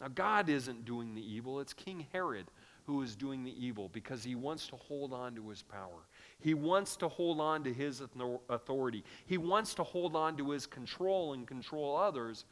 Now, 0.00 0.08
God 0.08 0.48
isn't 0.48 0.86
doing 0.86 1.14
the 1.14 1.22
evil, 1.22 1.60
it's 1.60 1.74
King 1.74 2.06
Herod 2.12 2.46
who 2.86 3.02
is 3.02 3.16
doing 3.16 3.42
the 3.42 3.64
evil 3.64 3.88
because 3.92 4.22
he 4.22 4.34
wants 4.34 4.68
to 4.68 4.76
hold 4.76 5.12
on 5.12 5.34
to 5.34 5.48
his 5.48 5.62
power. 5.62 6.06
He 6.38 6.54
wants 6.54 6.96
to 6.96 7.08
hold 7.08 7.40
on 7.40 7.64
to 7.64 7.72
his 7.72 8.00
authority. 8.48 9.04
He 9.26 9.38
wants 9.38 9.74
to 9.74 9.82
hold 9.82 10.14
on 10.14 10.36
to 10.36 10.50
his 10.50 10.66
control 10.66 11.32
and 11.32 11.46
control 11.46 11.96
others, 11.96 12.44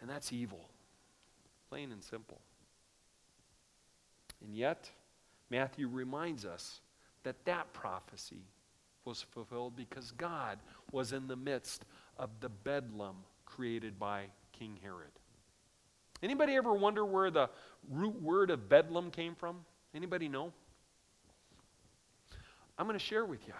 and 0.00 0.10
that's 0.10 0.32
evil. 0.32 0.68
Plain 1.68 1.92
and 1.92 2.02
simple. 2.02 2.40
And 4.44 4.56
yet, 4.56 4.90
Matthew 5.50 5.88
reminds 5.88 6.44
us 6.44 6.80
that 7.22 7.44
that 7.44 7.72
prophecy 7.72 8.44
was 9.04 9.22
fulfilled 9.22 9.76
because 9.76 10.10
God 10.12 10.58
was 10.90 11.12
in 11.12 11.28
the 11.28 11.36
midst 11.36 11.84
of 12.16 12.30
the 12.40 12.48
bedlam 12.48 13.16
created 13.44 13.98
by 13.98 14.24
King 14.52 14.78
Herod. 14.82 15.19
Anybody 16.22 16.54
ever 16.54 16.72
wonder 16.72 17.04
where 17.04 17.30
the 17.30 17.48
root 17.90 18.20
word 18.20 18.50
of 18.50 18.68
bedlam 18.68 19.10
came 19.10 19.34
from? 19.34 19.56
Anybody 19.94 20.28
know? 20.28 20.52
I'm 22.78 22.86
going 22.86 22.98
to 22.98 23.04
share 23.04 23.24
with 23.24 23.46
you. 23.46 23.54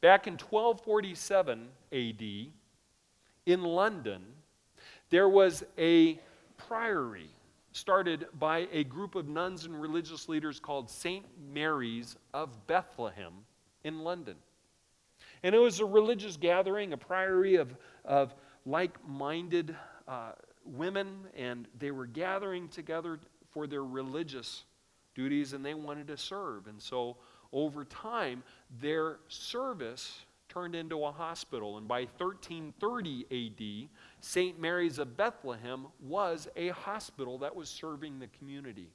Back 0.00 0.26
in 0.26 0.34
1247 0.34 1.68
AD, 1.92 2.22
in 3.46 3.62
London, 3.62 4.22
there 5.10 5.28
was 5.28 5.64
a 5.78 6.18
priory 6.56 7.28
started 7.72 8.26
by 8.38 8.68
a 8.72 8.84
group 8.84 9.14
of 9.14 9.28
nuns 9.28 9.64
and 9.64 9.80
religious 9.80 10.28
leaders 10.28 10.60
called 10.60 10.90
St. 10.90 11.24
Mary's 11.52 12.16
of 12.34 12.66
Bethlehem 12.66 13.32
in 13.84 14.00
London. 14.00 14.36
And 15.42 15.54
it 15.54 15.58
was 15.58 15.80
a 15.80 15.84
religious 15.84 16.36
gathering, 16.36 16.92
a 16.92 16.96
priory 16.96 17.56
of, 17.56 17.74
of 18.04 18.34
like 18.64 18.92
minded 19.08 19.74
uh, 20.06 20.32
women, 20.64 21.26
and 21.36 21.68
they 21.78 21.90
were 21.90 22.06
gathering 22.06 22.68
together 22.68 23.18
for 23.50 23.66
their 23.66 23.84
religious 23.84 24.64
duties 25.14 25.52
and 25.52 25.64
they 25.64 25.74
wanted 25.74 26.06
to 26.08 26.16
serve. 26.16 26.66
And 26.66 26.80
so 26.80 27.16
over 27.52 27.84
time, 27.84 28.42
their 28.80 29.18
service 29.28 30.24
turned 30.48 30.74
into 30.74 31.04
a 31.04 31.12
hospital. 31.12 31.78
And 31.78 31.88
by 31.88 32.06
1330 32.18 33.26
AD, 33.30 33.88
St. 34.20 34.60
Mary's 34.60 34.98
of 34.98 35.16
Bethlehem 35.16 35.86
was 36.00 36.48
a 36.56 36.68
hospital 36.68 37.38
that 37.38 37.54
was 37.54 37.68
serving 37.68 38.18
the 38.18 38.26
community. 38.38 38.88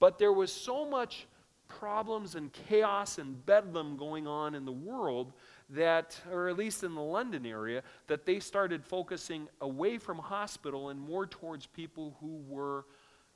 But 0.00 0.18
there 0.18 0.32
was 0.32 0.52
so 0.52 0.88
much 0.88 1.26
problems 1.68 2.34
and 2.34 2.52
chaos 2.52 3.18
and 3.18 3.44
bedlam 3.46 3.96
going 3.96 4.26
on 4.26 4.54
in 4.54 4.64
the 4.64 4.72
world 4.72 5.32
that, 5.70 6.20
or 6.30 6.48
at 6.48 6.56
least 6.56 6.84
in 6.84 6.94
the 6.94 7.02
London 7.02 7.46
area, 7.46 7.82
that 8.06 8.26
they 8.26 8.38
started 8.38 8.84
focusing 8.84 9.48
away 9.60 9.98
from 9.98 10.18
hospital 10.18 10.90
and 10.90 11.00
more 11.00 11.26
towards 11.26 11.66
people 11.66 12.16
who 12.20 12.42
were 12.48 12.84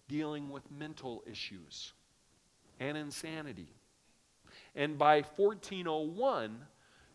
dealing 0.08 0.50
with 0.50 0.70
mental 0.70 1.22
issues 1.30 1.92
and 2.80 2.96
insanity. 2.96 3.68
And 4.74 4.98
by 4.98 5.22
1401, 5.22 6.58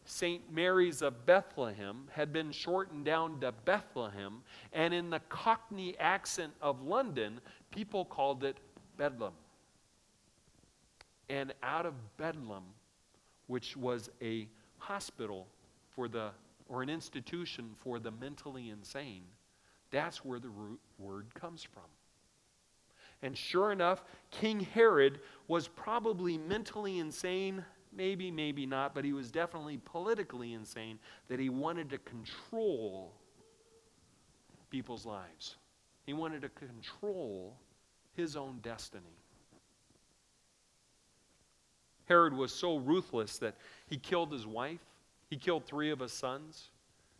St. 0.05 0.51
Mary's 0.51 1.01
of 1.01 1.25
Bethlehem 1.25 2.09
had 2.11 2.33
been 2.33 2.51
shortened 2.51 3.05
down 3.05 3.39
to 3.39 3.51
Bethlehem, 3.51 4.41
and 4.73 4.93
in 4.93 5.09
the 5.09 5.21
Cockney 5.29 5.97
accent 5.97 6.53
of 6.61 6.81
London, 6.81 7.39
people 7.71 8.03
called 8.03 8.43
it 8.43 8.57
Bedlam. 8.97 9.33
And 11.29 11.53
out 11.63 11.85
of 11.85 11.93
Bedlam, 12.17 12.63
which 13.47 13.77
was 13.77 14.09
a 14.21 14.47
hospital 14.83 15.47
for 15.95 16.07
the, 16.07 16.29
or 16.67 16.81
an 16.81 16.89
institution 16.89 17.71
for 17.77 17.99
the 17.99 18.11
mentally 18.11 18.69
insane, 18.69 19.23
that's 19.91 20.25
where 20.25 20.39
the 20.39 20.49
root 20.49 20.79
word 20.99 21.33
comes 21.33 21.63
from. 21.63 21.83
And 23.21 23.37
sure 23.37 23.71
enough, 23.71 24.03
King 24.31 24.59
Herod 24.59 25.21
was 25.47 25.69
probably 25.69 26.37
mentally 26.37 26.99
insane, 26.99 27.63
maybe, 27.95 28.29
maybe 28.29 28.65
not, 28.65 28.93
but 28.93 29.05
he 29.05 29.13
was 29.13 29.31
definitely 29.31 29.79
politically 29.85 30.53
insane 30.53 30.99
that 31.29 31.39
he 31.39 31.47
wanted 31.47 31.89
to 31.91 31.97
control 31.99 33.13
people's 34.69 35.05
lives. 35.05 35.55
He 36.05 36.11
wanted 36.11 36.41
to 36.41 36.49
control 36.49 37.55
his 38.15 38.35
own 38.35 38.59
destiny. 38.61 39.22
Herod 42.13 42.37
was 42.37 42.53
so 42.53 42.77
ruthless 42.77 43.39
that 43.39 43.55
he 43.87 43.97
killed 43.97 44.31
his 44.31 44.45
wife, 44.45 44.85
he 45.31 45.35
killed 45.35 45.65
three 45.65 45.89
of 45.89 45.99
his 45.99 46.13
sons 46.13 46.69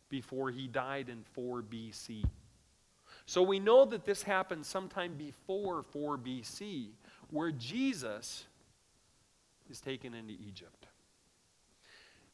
before 0.08 0.52
he 0.52 0.68
died 0.68 1.10
in 1.10 1.24
4 1.34 1.64
BC. 1.64 2.24
So 3.26 3.42
we 3.42 3.58
know 3.58 3.86
that 3.86 4.06
this 4.06 4.22
happened 4.22 4.64
sometime 4.64 5.16
before 5.16 5.82
4 5.82 6.20
BC, 6.20 6.90
where 7.32 7.52
Jesus 7.52 8.46
is 9.68 9.82
taken 9.82 10.14
into 10.14 10.34
Egypt. 10.34 10.86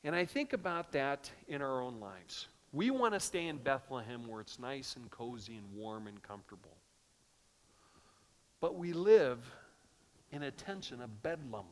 And 0.03 0.13
I 0.13 0.25
think 0.25 0.51
about 0.51 0.91
that 0.91 1.31
in 1.47 1.61
our 1.61 1.81
own 1.81 2.01
lives. 2.01 2.49
We 2.73 2.91
want 2.91 3.13
to 3.13 3.21
stay 3.21 3.47
in 3.47 3.55
Bethlehem 3.55 4.27
where 4.27 4.41
it's 4.41 4.59
nice 4.59 4.97
and 4.97 5.09
cozy 5.09 5.55
and 5.55 5.65
warm 5.73 6.07
and 6.07 6.21
comfortable. 6.21 6.75
But 8.59 8.75
we 8.75 8.91
live 8.91 9.49
in 10.33 10.43
a 10.43 10.51
tension 10.51 11.01
of 11.01 11.23
bedlam. 11.23 11.63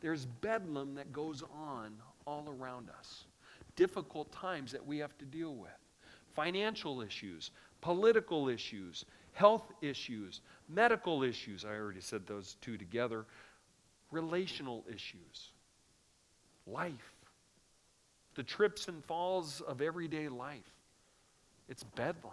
There's 0.00 0.24
bedlam 0.24 0.94
that 0.94 1.12
goes 1.12 1.42
on 1.54 1.92
all 2.26 2.46
around 2.48 2.88
us, 2.98 3.24
difficult 3.76 4.30
times 4.32 4.72
that 4.72 4.86
we 4.86 4.98
have 4.98 5.16
to 5.18 5.24
deal 5.24 5.54
with, 5.54 5.70
financial 6.34 7.02
issues, 7.02 7.50
political 7.80 8.48
issues, 8.48 9.04
health 9.32 9.72
issues, 9.82 10.40
medical 10.68 11.22
issues. 11.22 11.64
I 11.64 11.74
already 11.74 12.00
said 12.00 12.26
those 12.26 12.56
two 12.60 12.76
together, 12.76 13.26
relational 14.10 14.84
issues, 14.88 15.52
life, 16.66 17.14
the 18.34 18.42
trips 18.42 18.88
and 18.88 19.04
falls 19.04 19.60
of 19.60 19.82
everyday 19.82 20.28
life. 20.28 20.72
It's 21.68 21.82
bedlam. 21.82 22.32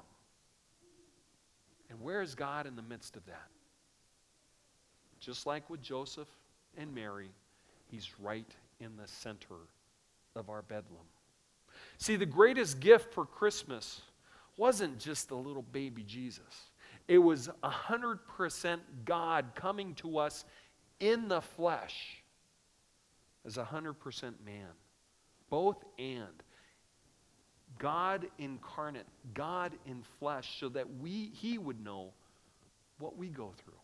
And 1.90 2.02
where 2.02 2.22
is 2.22 2.36
God 2.36 2.66
in 2.66 2.76
the 2.76 2.82
midst 2.82 3.16
of 3.16 3.26
that? 3.26 3.48
Just 5.20 5.46
like 5.46 5.70
with 5.70 5.82
Joseph 5.82 6.28
and 6.78 6.94
Mary, 6.94 7.30
He's 7.90 8.20
right 8.20 8.50
in 8.80 8.98
the 8.98 9.08
center 9.08 9.56
of 10.36 10.50
our 10.50 10.62
bedlam. 10.62 11.06
See, 11.98 12.16
the 12.16 12.26
greatest 12.26 12.80
gift 12.80 13.14
for 13.14 13.26
Christmas 13.26 14.02
wasn't 14.58 15.00
just 15.00 15.30
the 15.30 15.36
little 15.36 15.62
baby 15.62 16.04
Jesus, 16.04 16.72
it 17.08 17.20
was 17.20 17.50
100% 17.64 18.80
God 19.06 19.46
coming 19.56 19.94
to 19.96 20.18
us 20.18 20.46
in 21.00 21.28
the 21.28 21.42
flesh 21.42 22.24
as 23.46 23.56
100% 23.56 23.96
man. 24.46 24.68
Both 25.50 25.84
and. 25.98 26.44
God 27.80 28.28
incarnate, 28.40 29.06
God 29.34 29.74
in 29.86 30.04
flesh, 30.20 30.60
so 30.60 30.70
that 30.70 30.88
we, 31.00 31.30
He 31.34 31.58
would 31.58 31.84
know 31.84 32.12
what 33.00 33.18
we 33.18 33.28
go 33.28 33.54
through. 33.58 33.77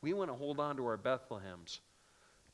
We 0.00 0.12
want 0.12 0.30
to 0.30 0.34
hold 0.34 0.60
on 0.60 0.76
to 0.76 0.86
our 0.86 0.96
Bethlehems, 0.96 1.80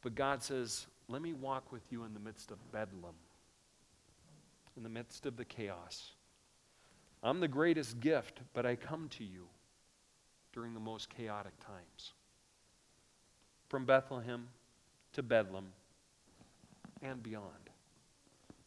but 0.02 0.14
God 0.14 0.42
says, 0.42 0.86
Let 1.08 1.22
me 1.22 1.32
walk 1.32 1.72
with 1.72 1.82
you 1.90 2.04
in 2.04 2.14
the 2.14 2.20
midst 2.20 2.50
of 2.50 2.58
Bedlam, 2.72 3.14
in 4.76 4.82
the 4.82 4.88
midst 4.88 5.26
of 5.26 5.36
the 5.36 5.44
chaos. 5.44 6.12
I'm 7.22 7.40
the 7.40 7.48
greatest 7.48 8.00
gift, 8.00 8.40
but 8.52 8.66
I 8.66 8.76
come 8.76 9.08
to 9.10 9.24
you 9.24 9.46
during 10.52 10.74
the 10.74 10.80
most 10.80 11.08
chaotic 11.08 11.58
times. 11.58 12.12
From 13.68 13.86
Bethlehem 13.86 14.48
to 15.14 15.22
Bedlam 15.22 15.66
and 17.02 17.22
beyond. 17.22 17.70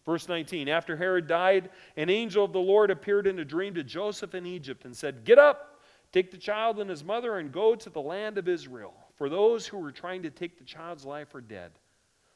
Verse 0.06 0.28
19 0.28 0.70
After 0.70 0.98
Herod 0.98 1.28
died, 1.28 1.70
an 1.96 2.10
angel 2.10 2.46
of 2.46 2.54
the 2.54 2.60
Lord 2.60 2.90
appeared 2.90 3.28
in 3.28 3.40
a 3.40 3.46
dream 3.46 3.76
to 3.76 3.84
Joseph 3.84 4.34
in 4.34 4.46
Egypt 4.46 4.86
and 4.86 4.96
said, 4.96 5.24
Get 5.24 5.38
up, 5.38 5.77
take 6.18 6.32
the 6.32 6.38
child 6.38 6.80
and 6.80 6.90
his 6.90 7.04
mother, 7.04 7.38
and 7.38 7.52
go 7.52 7.76
to 7.76 7.90
the 7.92 8.02
land 8.02 8.40
of 8.40 8.48
Israel. 8.48 8.96
For 9.18 9.30
those 9.30 9.68
who 9.68 9.78
were 9.78 9.92
trying 9.92 10.24
to 10.24 10.32
take 10.32 10.58
the 10.58 10.64
child's 10.64 11.06
life 11.06 11.36
are 11.36 11.42
dead. 11.42 11.72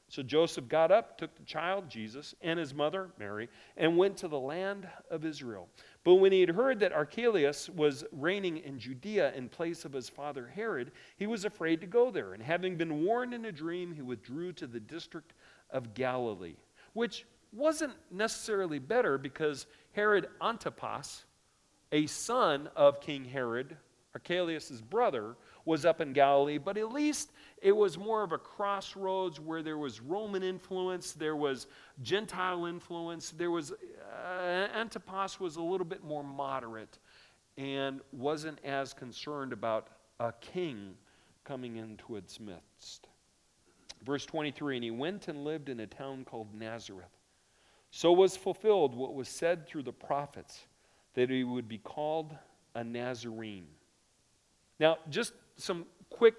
So 0.08 0.22
Joseph 0.22 0.68
got 0.68 0.92
up, 0.92 1.18
took 1.18 1.34
the 1.36 1.46
child, 1.46 1.90
Jesus, 1.90 2.36
and 2.42 2.60
his 2.60 2.76
mother, 2.76 3.10
Mary, 3.18 3.50
and 3.78 3.98
went 3.98 4.18
to 4.18 4.28
the 4.28 4.40
land 4.40 4.88
of 5.10 5.26
Israel. 5.26 5.68
But 6.04 6.16
when 6.16 6.32
he 6.32 6.42
had 6.42 6.50
heard 6.50 6.80
that 6.82 6.94
Archelaus 6.94 7.70
was 7.70 8.04
reigning 8.12 8.58
in 8.58 8.78
Judea 8.78 9.34
in 9.34 9.50
place 9.50 9.84
of 9.84 9.94
his 9.94 10.10
father 10.10 10.46
Herod, 10.54 10.92
he 11.18 11.26
was 11.26 11.46
afraid 11.46 11.82
to 11.82 11.88
go 11.88 12.12
there. 12.12 12.34
And 12.34 12.44
having 12.44 12.76
been 12.76 13.04
warned 13.04 13.34
in 13.34 13.46
a 13.46 13.52
dream, 13.52 13.94
he 13.94 14.04
withdrew 14.04 14.52
to 14.54 14.68
the 14.68 14.80
district 14.80 15.34
of 15.72 15.96
Galilee, 15.96 16.58
which 16.94 17.26
wasn't 17.52 17.94
necessarily 18.12 18.80
better 18.80 19.18
because 19.18 19.66
Herod 19.94 20.28
Antipas, 20.42 21.24
a 21.92 22.08
son 22.08 22.70
of 22.76 23.02
King 23.02 23.26
Herod, 23.26 23.78
Archelaus' 24.14 24.82
brother, 24.82 25.36
was 25.66 25.86
up 25.86 26.02
in 26.02 26.14
Galilee, 26.14 26.58
but 26.58 26.78
at 26.78 26.92
least 26.92 27.32
it 27.62 27.72
was 27.72 27.98
more 27.98 28.24
of 28.24 28.32
a 28.32 28.38
crossroads 28.38 29.40
where 29.40 29.62
there 29.62 29.78
was 29.78 30.02
Roman 30.02 30.44
influence, 30.44 31.12
there 31.14 31.36
was 31.36 31.68
Gentile 32.02 32.66
influence, 32.66 33.32
there 33.32 33.52
was 33.52 33.72
uh, 33.72 34.68
Antipas 34.76 35.40
was 35.40 35.58
a 35.58 35.62
little 35.62 35.86
bit 35.86 36.04
more 36.04 36.24
moderate 36.24 36.98
and 37.58 38.02
wasn't 38.12 38.60
as 38.64 38.94
concerned 38.94 39.54
about 39.54 39.90
a 40.20 40.34
king 40.42 40.96
coming 41.44 41.78
into 41.78 42.16
its 42.16 42.40
midst. 42.40 43.08
Verse 44.04 44.26
23 44.26 44.78
And 44.78 44.84
he 44.84 44.92
went 44.92 45.28
and 45.28 45.44
lived 45.44 45.70
in 45.70 45.82
a 45.82 45.88
town 45.88 46.26
called 46.26 46.54
Nazareth 46.56 47.12
so 47.92 48.14
was 48.14 48.38
fulfilled 48.38 48.96
what 48.96 49.14
was 49.14 49.28
said 49.28 49.68
through 49.68 49.84
the 49.84 49.92
prophets 49.92 50.62
that 51.14 51.30
he 51.30 51.44
would 51.44 51.68
be 51.68 51.78
called 51.78 52.36
a 52.76 52.84
Nazarene. 52.84 53.68
Now, 54.80 54.98
just 55.10 55.34
some 55.58 55.86
quick 56.10 56.36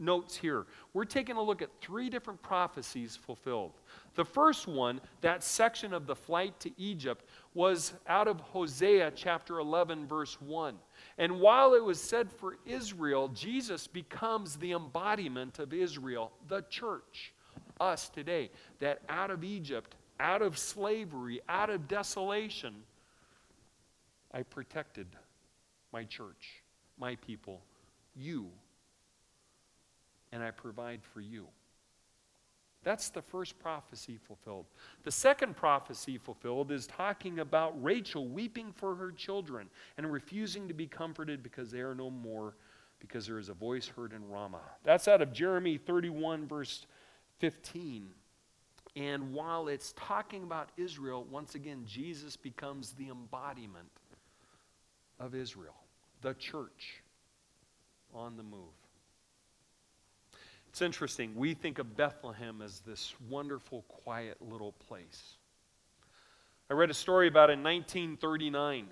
notes 0.00 0.36
here. 0.36 0.66
We're 0.94 1.04
taking 1.04 1.36
a 1.36 1.42
look 1.42 1.62
at 1.62 1.68
three 1.80 2.08
different 2.08 2.42
prophecies 2.42 3.16
fulfilled. 3.16 3.72
The 4.14 4.24
first 4.24 4.66
one, 4.66 5.00
that 5.20 5.44
section 5.44 5.92
of 5.92 6.06
the 6.06 6.16
flight 6.16 6.58
to 6.60 6.70
Egypt, 6.78 7.24
was 7.54 7.92
out 8.08 8.26
of 8.26 8.40
Hosea 8.40 9.12
chapter 9.14 9.58
11, 9.58 10.06
verse 10.06 10.40
1. 10.40 10.76
And 11.18 11.40
while 11.40 11.74
it 11.74 11.84
was 11.84 12.00
said 12.00 12.30
for 12.30 12.56
Israel, 12.66 13.28
Jesus 13.28 13.86
becomes 13.86 14.56
the 14.56 14.72
embodiment 14.72 15.58
of 15.58 15.72
Israel, 15.72 16.32
the 16.48 16.62
church, 16.62 17.32
us 17.80 18.08
today, 18.08 18.50
that 18.78 19.02
out 19.08 19.30
of 19.30 19.44
Egypt, 19.44 19.94
out 20.18 20.42
of 20.42 20.58
slavery, 20.58 21.40
out 21.48 21.70
of 21.70 21.88
desolation, 21.88 22.74
I 24.32 24.42
protected 24.42 25.06
my 25.92 26.04
church, 26.04 26.62
my 26.98 27.16
people, 27.16 27.60
you, 28.14 28.48
and 30.32 30.42
I 30.42 30.50
provide 30.50 31.00
for 31.02 31.20
you. 31.20 31.46
That's 32.82 33.10
the 33.10 33.20
first 33.20 33.58
prophecy 33.58 34.16
fulfilled. 34.16 34.66
The 35.04 35.10
second 35.10 35.54
prophecy 35.54 36.16
fulfilled 36.16 36.72
is 36.72 36.86
talking 36.86 37.40
about 37.40 37.82
Rachel 37.82 38.26
weeping 38.26 38.72
for 38.74 38.94
her 38.94 39.12
children 39.12 39.68
and 39.98 40.10
refusing 40.10 40.66
to 40.68 40.74
be 40.74 40.86
comforted 40.86 41.42
because 41.42 41.70
they 41.70 41.80
are 41.80 41.94
no 41.94 42.08
more, 42.08 42.54
because 42.98 43.26
there 43.26 43.38
is 43.38 43.50
a 43.50 43.54
voice 43.54 43.86
heard 43.86 44.14
in 44.14 44.26
Ramah. 44.30 44.62
That's 44.82 45.08
out 45.08 45.20
of 45.20 45.32
Jeremy 45.32 45.76
31, 45.76 46.48
verse 46.48 46.86
15. 47.40 48.08
And 48.96 49.32
while 49.34 49.68
it's 49.68 49.92
talking 49.96 50.42
about 50.42 50.70
Israel, 50.78 51.26
once 51.30 51.54
again, 51.54 51.82
Jesus 51.86 52.34
becomes 52.36 52.92
the 52.92 53.08
embodiment 53.10 53.90
of 55.20 55.34
Israel, 55.34 55.76
the 56.22 56.34
church 56.34 57.02
on 58.12 58.36
the 58.36 58.42
move. 58.42 58.74
It's 60.70 60.82
interesting. 60.82 61.34
We 61.36 61.54
think 61.54 61.78
of 61.78 61.96
Bethlehem 61.96 62.62
as 62.62 62.80
this 62.80 63.14
wonderful, 63.28 63.82
quiet 63.88 64.38
little 64.40 64.72
place. 64.72 65.36
I 66.70 66.74
read 66.74 66.90
a 66.90 66.94
story 66.94 67.28
about 67.28 67.50
in 67.50 67.62
1939. 67.62 68.86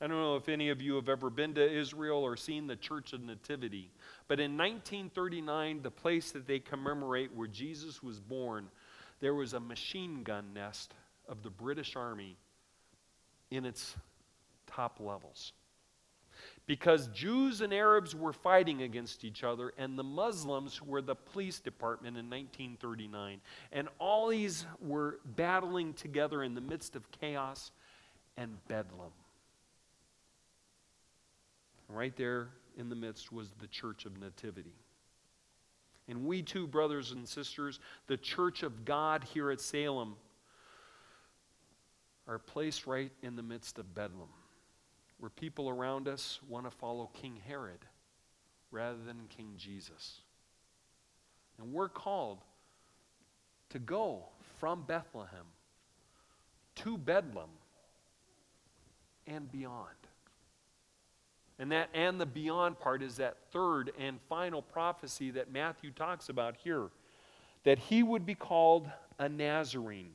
I 0.00 0.06
don't 0.08 0.16
know 0.16 0.34
if 0.34 0.48
any 0.48 0.70
of 0.70 0.82
you 0.82 0.96
have 0.96 1.08
ever 1.08 1.30
been 1.30 1.54
to 1.54 1.78
Israel 1.78 2.18
or 2.18 2.36
seen 2.36 2.66
the 2.66 2.74
Church 2.74 3.12
of 3.12 3.22
Nativity, 3.22 3.88
but 4.26 4.40
in 4.40 4.56
1939, 4.56 5.82
the 5.82 5.92
place 5.92 6.32
that 6.32 6.48
they 6.48 6.58
commemorate 6.58 7.32
where 7.32 7.46
Jesus 7.46 8.02
was 8.02 8.18
born, 8.18 8.66
there 9.20 9.34
was 9.34 9.54
a 9.54 9.60
machine 9.60 10.24
gun 10.24 10.52
nest 10.52 10.92
of 11.28 11.44
the 11.44 11.50
British 11.50 11.94
Army 11.94 12.36
in 13.52 13.64
its 13.64 13.94
top 14.74 15.00
levels. 15.00 15.52
Because 16.66 17.08
Jews 17.08 17.60
and 17.60 17.72
Arabs 17.72 18.14
were 18.14 18.32
fighting 18.32 18.82
against 18.82 19.24
each 19.24 19.42
other, 19.42 19.72
and 19.78 19.98
the 19.98 20.04
Muslims 20.04 20.80
were 20.80 21.02
the 21.02 21.14
police 21.14 21.58
department 21.58 22.16
in 22.16 22.26
1939. 22.26 23.40
And 23.72 23.88
all 23.98 24.28
these 24.28 24.64
were 24.80 25.18
battling 25.24 25.92
together 25.94 26.42
in 26.42 26.54
the 26.54 26.60
midst 26.60 26.94
of 26.94 27.10
chaos 27.10 27.72
and 28.36 28.56
bedlam. 28.68 29.10
Right 31.88 32.16
there 32.16 32.48
in 32.78 32.88
the 32.88 32.96
midst 32.96 33.32
was 33.32 33.50
the 33.60 33.66
Church 33.66 34.06
of 34.06 34.18
Nativity. 34.18 34.74
And 36.08 36.24
we 36.24 36.42
too, 36.42 36.66
brothers 36.66 37.12
and 37.12 37.28
sisters, 37.28 37.80
the 38.06 38.16
Church 38.16 38.62
of 38.62 38.84
God 38.84 39.24
here 39.24 39.50
at 39.50 39.60
Salem, 39.60 40.16
are 42.26 42.38
placed 42.38 42.86
right 42.86 43.10
in 43.22 43.36
the 43.36 43.42
midst 43.42 43.78
of 43.78 43.94
bedlam 43.94 44.28
where 45.22 45.30
people 45.30 45.68
around 45.68 46.08
us 46.08 46.40
want 46.48 46.64
to 46.64 46.70
follow 46.72 47.08
King 47.14 47.40
Herod 47.46 47.78
rather 48.72 48.98
than 49.06 49.28
King 49.28 49.52
Jesus. 49.56 50.18
And 51.58 51.72
we're 51.72 51.88
called 51.88 52.40
to 53.70 53.78
go 53.78 54.24
from 54.58 54.82
Bethlehem 54.82 55.46
to 56.74 56.98
Bedlam 56.98 57.50
and 59.28 59.48
beyond. 59.52 59.94
And 61.60 61.70
that 61.70 61.90
and 61.94 62.20
the 62.20 62.26
beyond 62.26 62.80
part 62.80 63.00
is 63.00 63.18
that 63.18 63.36
third 63.52 63.92
and 64.00 64.18
final 64.28 64.60
prophecy 64.60 65.30
that 65.30 65.52
Matthew 65.52 65.92
talks 65.92 66.30
about 66.30 66.56
here 66.64 66.88
that 67.62 67.78
he 67.78 68.02
would 68.02 68.26
be 68.26 68.34
called 68.34 68.90
a 69.20 69.28
Nazarene. 69.28 70.14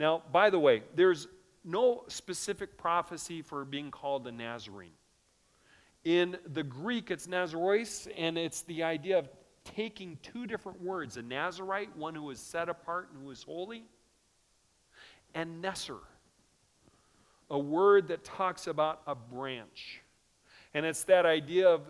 Now, 0.00 0.24
by 0.32 0.50
the 0.50 0.58
way, 0.58 0.82
there's 0.96 1.28
no 1.66 2.04
specific 2.06 2.78
prophecy 2.78 3.42
for 3.42 3.64
being 3.64 3.90
called 3.90 4.26
a 4.26 4.32
Nazarene. 4.32 4.92
In 6.04 6.38
the 6.46 6.62
Greek, 6.62 7.10
it's 7.10 7.26
Nazarois, 7.26 8.06
and 8.16 8.38
it's 8.38 8.62
the 8.62 8.84
idea 8.84 9.18
of 9.18 9.28
taking 9.64 10.16
two 10.22 10.46
different 10.46 10.80
words 10.80 11.16
a 11.16 11.22
Nazarite, 11.22 11.94
one 11.96 12.14
who 12.14 12.30
is 12.30 12.38
set 12.38 12.68
apart 12.68 13.08
and 13.12 13.22
who 13.22 13.30
is 13.32 13.42
holy, 13.42 13.82
and 15.34 15.62
Nesser, 15.62 15.98
a 17.50 17.58
word 17.58 18.08
that 18.08 18.22
talks 18.24 18.68
about 18.68 19.02
a 19.06 19.14
branch. 19.14 20.00
And 20.72 20.86
it's 20.86 21.04
that 21.04 21.26
idea 21.26 21.68
of 21.68 21.82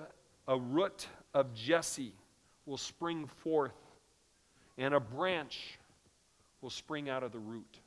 a 0.49 0.59
root 0.59 1.07
of 1.35 1.53
Jesse 1.55 2.15
will 2.65 2.79
spring 2.79 3.27
forth, 3.27 3.77
and 4.79 4.95
a 4.95 5.01
branch 5.01 5.79
will 6.63 6.71
spring 6.71 7.11
out 7.11 7.23
of 7.23 7.33
the 7.33 7.39
root. 7.39 7.81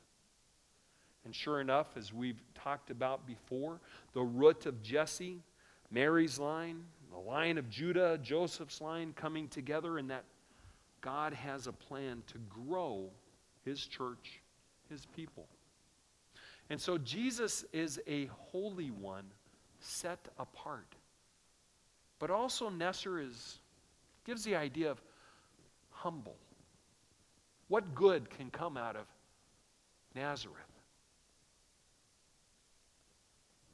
And 1.24 1.34
sure 1.34 1.60
enough, 1.60 1.96
as 1.96 2.12
we've 2.12 2.40
talked 2.54 2.90
about 2.90 3.26
before, 3.26 3.80
the 4.14 4.22
root 4.22 4.66
of 4.66 4.82
Jesse, 4.82 5.42
Mary's 5.90 6.38
line, 6.38 6.82
the 7.12 7.18
line 7.18 7.58
of 7.58 7.68
Judah, 7.68 8.18
Joseph's 8.22 8.80
line 8.80 9.12
coming 9.14 9.48
together, 9.48 9.98
and 9.98 10.10
that 10.10 10.24
God 11.00 11.32
has 11.32 11.66
a 11.66 11.72
plan 11.72 12.22
to 12.28 12.38
grow 12.48 13.10
his 13.64 13.84
church, 13.86 14.40
his 14.88 15.06
people. 15.16 15.46
And 16.70 16.80
so 16.80 16.98
Jesus 16.98 17.64
is 17.72 18.00
a 18.06 18.26
holy 18.26 18.90
one 18.90 19.24
set 19.80 20.28
apart. 20.38 20.94
But 22.18 22.30
also 22.30 22.70
Nesser 22.70 23.26
is 23.26 23.58
gives 24.24 24.44
the 24.44 24.54
idea 24.54 24.90
of 24.90 25.00
humble. 25.90 26.36
What 27.68 27.94
good 27.94 28.30
can 28.30 28.50
come 28.50 28.76
out 28.76 28.94
of 28.94 29.06
Nazareth? 30.14 30.56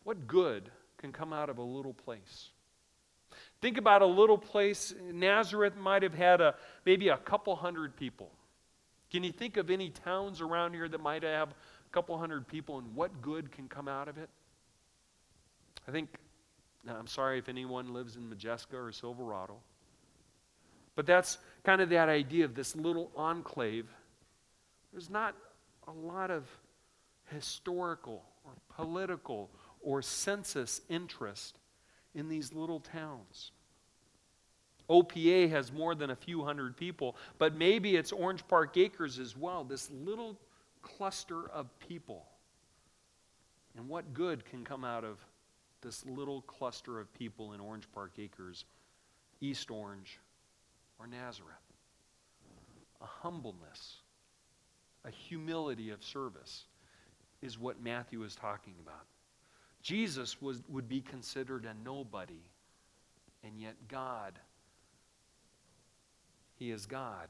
What 0.07 0.29
good 0.29 0.71
can 0.99 1.11
come 1.11 1.33
out 1.33 1.51
of 1.51 1.59
a 1.59 1.63
little 1.63 1.93
place? 1.93 2.51
Think 3.61 3.77
about 3.77 4.03
a 4.03 4.07
little 4.07 4.39
place. 4.39 4.95
Nazareth 5.13 5.77
might 5.77 6.05
have 6.05 6.15
had 6.15 6.41
a, 6.41 6.55
maybe 6.85 7.09
a 7.09 7.17
couple 7.17 7.57
hundred 7.57 7.97
people. 7.97 8.31
Can 9.11 9.25
you 9.25 9.33
think 9.33 9.57
of 9.57 9.69
any 9.69 9.91
towns 9.91 10.41
around 10.41 10.75
here 10.75 10.89
that 10.89 11.01
might 11.01 11.25
have 11.25 11.49
a 11.49 11.91
couple 11.91 12.17
hundred 12.17 12.47
people 12.47 12.79
and 12.79 12.95
what 12.95 13.21
good 13.21 13.51
can 13.51 13.67
come 13.67 13.89
out 13.89 14.07
of 14.07 14.17
it? 14.17 14.29
I 15.89 15.91
think, 15.91 16.09
I'm 16.89 17.09
sorry 17.09 17.39
if 17.39 17.49
anyone 17.49 17.93
lives 17.93 18.15
in 18.15 18.31
Modjeska 18.31 18.75
or 18.75 18.93
Silverado, 18.93 19.57
but 20.95 21.05
that's 21.05 21.39
kind 21.65 21.81
of 21.81 21.89
that 21.89 22.09
idea 22.09 22.45
of 22.45 22.55
this 22.55 22.77
little 22.77 23.11
enclave. 23.17 23.89
There's 24.93 25.11
not 25.11 25.35
a 25.89 25.93
lot 25.93 26.31
of 26.31 26.45
historical 27.33 28.23
or 28.45 28.53
political 28.77 29.51
or 29.83 30.03
census 30.03 30.81
interest 30.89 31.59
in 32.15 32.29
these 32.29 32.53
little 32.53 32.81
towns. 32.81 33.53
OPA 34.89 35.51
has 35.51 35.73
more 35.73 35.95
than 35.95 36.11
a 36.11 36.17
few 36.17 36.45
hundred 36.45 36.77
people, 36.77 37.17
but 37.39 37.57
maybe 37.57 37.97
it's 37.97 38.13
Orange 38.13 38.47
Park 38.47 38.77
Acres 38.77 39.19
as 39.19 39.37
well, 39.37 39.65
this 39.65 39.91
little 39.91 40.39
cluster 40.83 41.49
of 41.51 41.77
people. 41.81 42.27
And 43.77 43.89
what 43.89 44.15
good 44.15 44.45
can 44.45 44.65
come 44.65 44.85
out 44.85 45.05
of 45.05 45.19
this 45.83 46.07
little 46.07 46.41
cluster 46.43 46.99
of 46.99 47.13
people 47.15 47.53
in 47.53 47.61
Orange 47.61 47.87
Park 47.93 48.13
Acres, 48.19 48.65
East 49.41 49.71
Orange, 49.71 50.19
or 50.99 51.07
Nazareth? 51.07 51.53
A 53.03 53.07
humbleness, 53.07 53.97
a 55.05 55.11
humility 55.11 55.91
of 55.91 56.03
service 56.03 56.65
is 57.43 57.59
what 57.59 57.83
Matthew 57.83 58.23
is 58.23 58.35
talking 58.35 58.75
about. 58.81 59.05
Jesus 59.87 60.43
was, 60.43 60.65
would 60.69 60.89
be 60.89 61.01
considered 61.01 61.65
a 61.65 61.73
nobody, 61.85 62.43
and 63.45 63.57
yet 63.57 63.77
God, 63.87 64.33
He 66.57 66.73
is 66.73 66.87
God, 66.87 67.29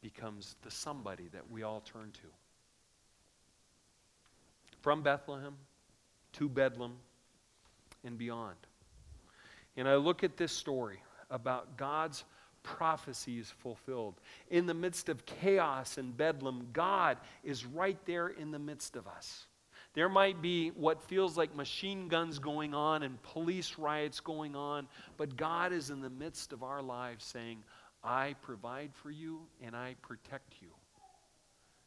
becomes 0.00 0.54
the 0.62 0.70
somebody 0.70 1.28
that 1.32 1.50
we 1.50 1.64
all 1.64 1.80
turn 1.80 2.12
to. 2.12 2.28
From 4.82 5.02
Bethlehem 5.02 5.56
to 6.34 6.48
Bedlam 6.48 6.92
and 8.04 8.16
beyond. 8.16 8.54
And 9.76 9.88
I 9.88 9.96
look 9.96 10.22
at 10.22 10.36
this 10.36 10.52
story 10.52 11.02
about 11.28 11.76
God's 11.76 12.22
prophecies 12.62 13.52
fulfilled. 13.58 14.14
In 14.48 14.66
the 14.66 14.74
midst 14.74 15.08
of 15.08 15.26
chaos 15.26 15.98
and 15.98 16.16
bedlam, 16.16 16.68
God 16.72 17.18
is 17.42 17.66
right 17.66 17.98
there 18.06 18.28
in 18.28 18.52
the 18.52 18.60
midst 18.60 18.94
of 18.94 19.08
us. 19.08 19.46
There 19.94 20.08
might 20.08 20.42
be 20.42 20.70
what 20.70 21.02
feels 21.02 21.36
like 21.36 21.54
machine 21.54 22.08
guns 22.08 22.40
going 22.40 22.74
on 22.74 23.04
and 23.04 23.22
police 23.22 23.76
riots 23.78 24.18
going 24.18 24.56
on, 24.56 24.88
but 25.16 25.36
God 25.36 25.72
is 25.72 25.90
in 25.90 26.00
the 26.00 26.10
midst 26.10 26.52
of 26.52 26.64
our 26.64 26.82
lives 26.82 27.24
saying, 27.24 27.62
I 28.02 28.34
provide 28.42 28.90
for 28.92 29.10
you 29.10 29.42
and 29.62 29.76
I 29.76 29.94
protect 30.02 30.54
you. 30.60 30.68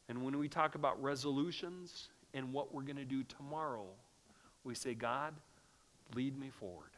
And 0.07 0.23
when 0.23 0.37
we 0.39 0.47
talk 0.47 0.75
about 0.75 1.01
resolutions 1.03 2.07
and 2.33 2.53
what 2.53 2.73
we're 2.73 2.83
going 2.83 2.95
to 2.95 3.05
do 3.05 3.23
tomorrow, 3.23 3.87
we 4.63 4.73
say, 4.73 4.93
God, 4.93 5.33
lead 6.15 6.39
me 6.39 6.49
forward. 6.49 6.91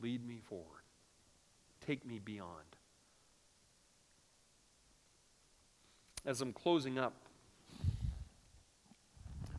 Lead 0.00 0.26
me 0.26 0.40
forward. 0.44 0.66
Take 1.86 2.04
me 2.04 2.18
beyond. 2.22 2.50
As 6.26 6.42
I'm 6.42 6.52
closing 6.52 6.98
up, 6.98 7.14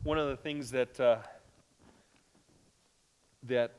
one 0.08 0.16
of 0.16 0.28
the 0.28 0.36
things 0.38 0.70
that, 0.70 0.98
uh, 0.98 1.18
that 3.42 3.74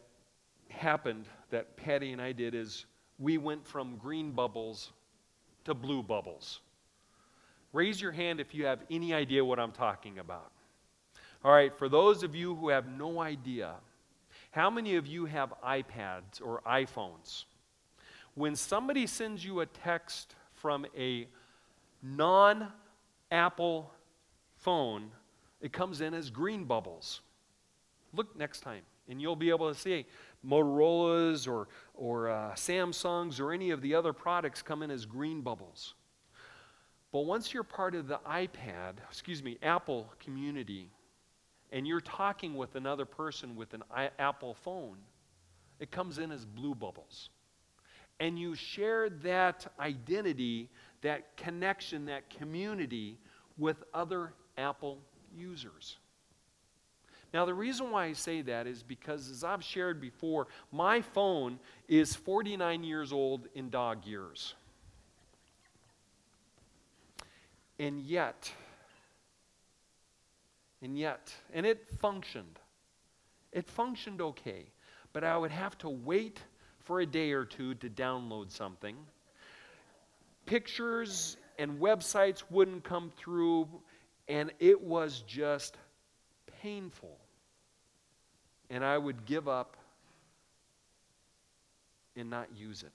happened 0.70 1.26
that 1.50 1.76
Patty 1.76 2.12
and 2.12 2.22
I 2.22 2.34
did 2.34 2.54
is 2.54 2.86
we 3.18 3.40
went 3.40 3.66
from 3.66 3.98
green 3.98 4.34
bubbles 4.34 4.92
to 5.66 5.74
blue 5.74 6.04
bubbles. 6.04 6.60
Raise 7.74 8.00
your 8.00 8.12
hand 8.12 8.40
if 8.40 8.54
you 8.54 8.68
have 8.68 8.82
any 8.92 9.12
idea 9.12 9.44
what 9.44 9.60
I'm 9.60 9.72
talking 9.72 10.20
about. 10.20 10.52
All 11.44 11.52
right, 11.52 11.74
for 11.74 11.90
those 11.90 12.22
of 12.22 12.36
you 12.36 12.54
who 12.54 12.70
have 12.70 12.88
no 12.88 13.22
idea, 13.22 13.74
how 14.52 14.70
many 14.70 14.98
of 14.98 15.08
you 15.08 15.26
have 15.26 15.52
iPads 15.66 16.44
or 16.44 16.62
iPhones? 16.62 17.46
When 18.36 18.56
somebody 18.56 19.08
sends 19.08 19.44
you 19.44 19.62
a 19.62 19.66
text 19.66 20.36
from 20.54 20.86
a 20.96 21.28
non 22.04 22.68
Apple 23.32 23.92
phone, 24.58 25.10
it 25.62 25.74
comes 25.74 26.02
in 26.02 26.14
as 26.14 26.30
green 26.30 26.66
bubbles. 26.66 27.22
Look 28.14 28.36
next 28.38 28.62
time 28.62 28.84
And 29.08 29.22
you'll 29.22 29.36
be 29.36 29.50
able 29.50 29.72
to 29.72 29.80
see 29.80 30.06
Motorola's 30.46 31.48
or, 31.48 31.68
or 31.94 32.30
uh, 32.30 32.54
Samsung's 32.56 33.40
or 33.40 33.52
any 33.52 33.72
of 33.72 33.82
the 33.82 33.96
other 33.96 34.14
products 34.14 34.62
come 34.62 34.84
in 34.84 34.92
as 34.92 35.06
green 35.06 35.42
bubbles. 35.42 35.96
But 37.12 37.22
once 37.22 37.54
you're 37.54 37.64
part 37.64 37.96
of 37.96 38.08
the 38.08 38.20
iPad, 38.20 38.94
excuse 39.10 39.42
me, 39.42 39.58
Apple 39.64 40.14
community, 40.20 40.92
and 41.72 41.88
you're 41.88 42.02
talking 42.02 42.56
with 42.56 42.76
another 42.76 43.06
person 43.06 43.56
with 43.56 43.74
an 43.74 43.84
I- 43.94 44.12
Apple 44.20 44.54
phone, 44.54 44.98
it 45.80 45.92
comes 45.92 46.20
in 46.20 46.32
as 46.32 46.46
blue 46.46 46.76
bubbles. 46.76 47.30
And 48.20 48.38
you 48.38 48.54
share 48.54 49.10
that 49.10 49.72
identity, 49.80 50.70
that 51.02 51.36
connection, 51.38 52.06
that 52.06 52.30
community 52.30 53.18
with 53.58 53.84
other 53.94 54.34
Apple 54.58 55.00
users. 55.36 55.98
Now, 57.34 57.46
the 57.46 57.54
reason 57.54 57.92
why 57.92 58.06
I 58.06 58.14
say 58.14 58.42
that 58.42 58.66
is 58.66 58.82
because, 58.82 59.30
as 59.30 59.44
I've 59.44 59.64
shared 59.64 60.02
before, 60.02 60.48
my 60.72 61.02
phone 61.02 61.60
is 61.88 62.16
49 62.16 62.84
years 62.84 63.14
old 63.14 63.48
in 63.54 63.70
dog 63.70 64.06
years. 64.06 64.56
And 67.78 68.02
yet, 68.02 68.52
and 70.82 70.98
yet, 70.98 71.34
and 71.54 71.66
it 71.66 71.88
functioned. 72.00 72.60
It 73.52 73.68
functioned 73.68 74.22
okay, 74.22 74.66
but 75.14 75.24
I 75.24 75.38
would 75.38 75.52
have 75.52 75.78
to 75.80 75.90
wait 75.90 76.40
for 76.80 77.00
a 77.00 77.06
day 77.06 77.32
or 77.32 77.46
two 77.46 77.76
to 77.76 77.90
download 77.90 78.52
something. 78.52 78.96
Pictures 80.46 81.38
and 81.60 81.80
websites 81.80 82.44
wouldn't 82.50 82.84
come 82.84 83.12
through, 83.18 83.68
and 84.30 84.52
it 84.60 84.80
was 84.80 85.24
just 85.28 85.76
painful. 86.62 87.18
And 88.70 88.86
I 88.86 88.98
would 88.98 89.26
give 89.26 89.48
up 89.48 89.76
and 92.16 92.30
not 92.30 92.48
use 92.56 92.84
it. 92.84 92.92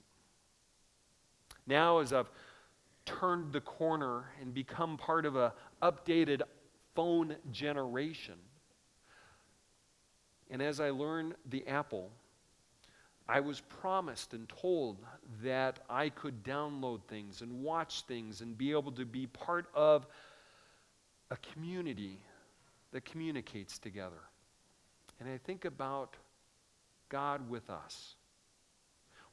Now, 1.67 1.99
as 1.99 2.13
I've 2.13 2.31
turned 3.05 3.51
the 3.51 3.61
corner 3.61 4.23
and 4.41 4.53
become 4.53 4.97
part 4.97 5.25
of 5.25 5.35
a 5.35 5.53
updated 5.81 6.41
phone 6.95 7.35
generation, 7.51 8.35
and 10.49 10.61
as 10.61 10.79
I 10.79 10.91
learn 10.91 11.35
the 11.49 11.67
Apple, 11.67 12.11
I 13.27 13.39
was 13.41 13.59
promised 13.59 14.33
and 14.33 14.47
told 14.47 14.99
that 15.41 15.79
I 15.89 16.09
could 16.09 16.43
download 16.43 17.01
things 17.07 17.41
and 17.41 17.63
watch 17.63 18.03
things 18.03 18.41
and 18.41 18.57
be 18.57 18.71
able 18.71 18.91
to 18.93 19.05
be 19.05 19.25
part 19.27 19.65
of 19.73 20.05
a 21.31 21.37
community 21.37 22.19
that 22.91 23.05
communicates 23.05 23.77
together. 23.79 24.21
And 25.19 25.29
I 25.29 25.37
think 25.37 25.65
about 25.65 26.15
God 27.09 27.49
with 27.49 27.69
us. 27.69 28.15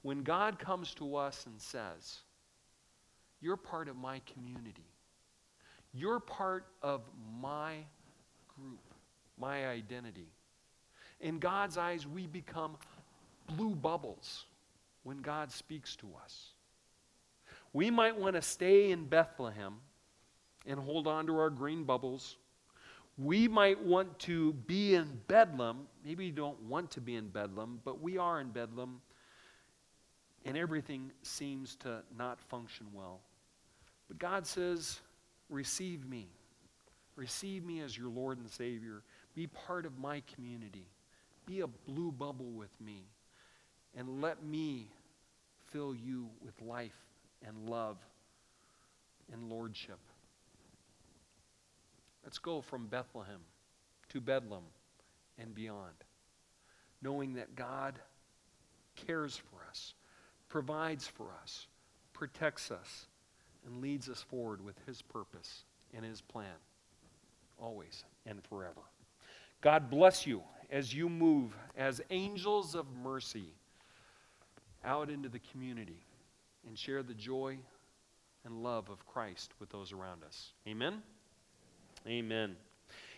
When 0.03 0.23
God 0.23 0.59
comes 0.59 0.95
to 0.95 1.17
us 1.17 1.47
and 1.47 1.61
says, 1.61 2.19
You're 3.41 3.57
part 3.57 3.89
of 3.89 3.97
my 3.97 4.21
community, 4.33 4.87
you're 5.93 6.21
part 6.21 6.67
of 6.83 7.03
my 7.41 7.77
group, 8.57 8.81
my 9.39 9.67
identity. 9.69 10.29
In 11.21 11.39
God's 11.39 11.79
eyes, 11.79 12.07
we 12.07 12.27
become 12.27 12.77
blue 13.57 13.75
bubbles 13.75 14.47
when 15.05 15.19
God 15.19 15.53
speaks 15.53 15.95
to 15.97 16.09
us. 16.25 16.49
We 17.73 17.91
might 17.91 18.17
want 18.19 18.35
to 18.37 18.43
stay 18.43 18.91
in 18.91 19.05
Bethlehem 19.07 19.77
and 20.67 20.79
hold 20.79 21.07
on 21.07 21.27
to 21.27 21.39
our 21.39 21.51
green 21.51 21.85
bubbles 21.85 22.37
we 23.19 23.47
might 23.47 23.83
want 23.83 24.19
to 24.21 24.53
be 24.53 24.95
in 24.95 25.21
Bedlam. 25.29 25.87
Maybe 26.05 26.27
you 26.27 26.33
don't 26.33 26.61
want 26.63 26.91
to 26.93 27.01
be 27.01 27.17
in 27.17 27.29
Bedlam, 27.29 27.81
but 27.85 28.01
we 28.01 28.17
are 28.17 28.41
in 28.41 28.51
Bedlam, 28.51 29.01
and 30.45 30.57
everything 30.57 31.13
seems 31.23 31.77
to 31.77 32.03
not 32.17 32.41
function 32.41 32.87
well. 32.93 33.21
But 34.09 34.19
God 34.19 34.47
says, 34.47 35.01
Receive 35.51 36.09
me. 36.09 36.29
Receive 37.15 37.63
me 37.63 37.81
as 37.81 37.97
your 37.97 38.09
Lord 38.09 38.39
and 38.39 38.51
Savior. 38.51 39.03
Be 39.35 39.47
part 39.47 39.85
of 39.85 39.99
my 39.99 40.23
community. 40.35 40.87
Be 41.45 41.61
a 41.61 41.67
blue 41.67 42.11
bubble 42.11 42.51
with 42.53 42.71
me. 42.81 43.03
And 43.95 44.23
let 44.23 44.43
me 44.43 44.89
fill 45.71 45.95
you 45.95 46.31
with 46.43 46.59
life 46.63 46.97
and 47.47 47.69
love 47.69 47.99
and 49.31 49.51
lordship. 49.51 49.99
Let's 52.25 52.39
go 52.39 52.61
from 52.61 52.87
Bethlehem 52.87 53.41
to 54.11 54.21
Bedlam 54.21 54.65
and 55.39 55.55
beyond, 55.55 55.95
knowing 57.01 57.35
that 57.35 57.57
God 57.57 57.99
cares 58.95 59.37
for 59.37 59.67
us, 59.69 59.95
provides 60.49 61.07
for 61.07 61.29
us, 61.43 61.67
protects 62.13 62.71
us, 62.71 63.07
and 63.67 63.81
leads 63.81 64.09
us 64.09 64.23
forward 64.23 64.65
with 64.65 64.77
His 64.87 65.03
purpose 65.03 65.65
and 65.95 66.05
His 66.05 66.21
plan, 66.21 66.47
always 67.59 68.05
and 68.27 68.43
forever. 68.45 68.83
God 69.61 69.91
bless 69.91 70.27
you 70.27 70.43
as 70.71 70.95
you 70.95 71.09
move 71.09 71.57
as 71.77 72.01
angels 72.11 72.75
of 72.75 72.87
mercy 73.03 73.55
out 74.85 75.11
into 75.11 75.29
the 75.29 75.41
community 75.53 76.05
and 76.67 76.79
share 76.79 77.03
the 77.03 77.15
joy 77.15 77.59
and 78.45 78.63
love 78.63 78.89
of 78.91 79.07
Christ 79.07 79.53
with 79.61 79.71
those 79.71 79.93
around 79.93 80.25
us. 80.25 80.53
Amen. 80.67 81.03
Amen. 82.07 82.57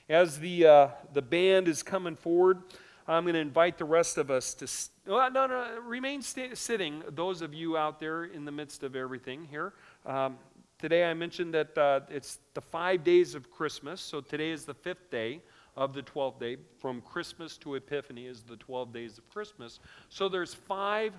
As 0.08 0.38
the, 0.38 0.66
uh, 0.66 0.88
the 1.12 1.22
band 1.22 1.68
is 1.68 1.82
coming 1.82 2.16
forward, 2.16 2.62
I'm 3.06 3.24
going 3.24 3.34
to 3.34 3.40
invite 3.40 3.78
the 3.78 3.84
rest 3.84 4.18
of 4.18 4.30
us 4.30 4.54
to. 4.54 4.66
Well, 5.06 5.30
no, 5.30 5.46
no, 5.46 5.78
remain 5.80 6.22
st- 6.22 6.56
sitting, 6.56 7.02
those 7.10 7.42
of 7.42 7.52
you 7.52 7.76
out 7.76 8.00
there 8.00 8.24
in 8.24 8.44
the 8.44 8.52
midst 8.52 8.82
of 8.82 8.96
everything 8.96 9.46
here. 9.50 9.74
Um, 10.06 10.38
today 10.78 11.04
I 11.04 11.14
mentioned 11.14 11.54
that 11.54 11.76
uh, 11.76 12.00
it's 12.08 12.38
the 12.54 12.60
five 12.60 13.04
days 13.04 13.34
of 13.34 13.50
Christmas, 13.50 14.00
so 14.00 14.20
today 14.20 14.50
is 14.50 14.64
the 14.64 14.74
fifth 14.74 15.10
day 15.10 15.40
of 15.76 15.92
the 15.92 16.02
12th 16.02 16.40
day. 16.40 16.56
From 16.78 17.00
Christmas 17.00 17.56
to 17.58 17.74
Epiphany 17.74 18.26
is 18.26 18.42
the 18.42 18.56
12 18.56 18.92
days 18.92 19.18
of 19.18 19.28
Christmas. 19.30 19.80
So 20.08 20.28
there's 20.28 20.54
five, 20.54 21.12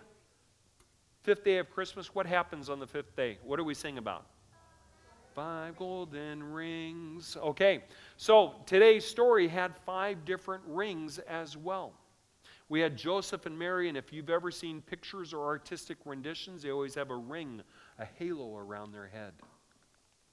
fifth 1.23 1.43
day 1.43 1.57
of 1.57 1.69
Christmas. 1.69 2.13
What 2.13 2.25
happens 2.25 2.69
on 2.69 2.79
the 2.79 2.87
fifth 2.87 3.15
day? 3.15 3.37
What 3.43 3.57
do 3.57 3.63
we 3.63 3.73
sing 3.73 3.97
about? 3.97 4.25
Five 5.35 5.75
golden 5.75 6.41
rings. 6.53 7.35
Okay, 7.35 7.83
so 8.15 8.53
today's 8.65 9.05
story 9.05 9.49
had 9.49 9.75
five 9.85 10.23
different 10.23 10.63
rings 10.65 11.19
as 11.19 11.57
well. 11.57 11.91
We 12.69 12.79
had 12.79 12.95
Joseph 12.95 13.45
and 13.45 13.59
Mary, 13.59 13.89
and 13.89 13.97
if 13.97 14.13
you've 14.13 14.29
ever 14.29 14.49
seen 14.49 14.81
pictures 14.81 15.33
or 15.33 15.45
artistic 15.45 15.97
renditions, 16.05 16.63
they 16.63 16.71
always 16.71 16.95
have 16.95 17.11
a 17.11 17.17
ring, 17.17 17.61
a 17.99 18.05
halo 18.17 18.55
around 18.55 18.93
their 18.93 19.07
head. 19.07 19.33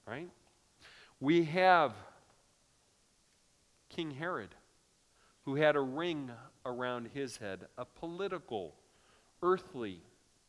Right? 0.06 0.30
We 1.18 1.44
have 1.46 1.94
King 3.88 4.12
Herod, 4.12 4.54
who 5.44 5.56
had 5.56 5.74
a 5.74 5.80
ring 5.80 6.30
around 6.64 7.10
his 7.12 7.36
head, 7.38 7.66
a 7.76 7.84
political, 7.84 8.76
earthly, 9.42 10.00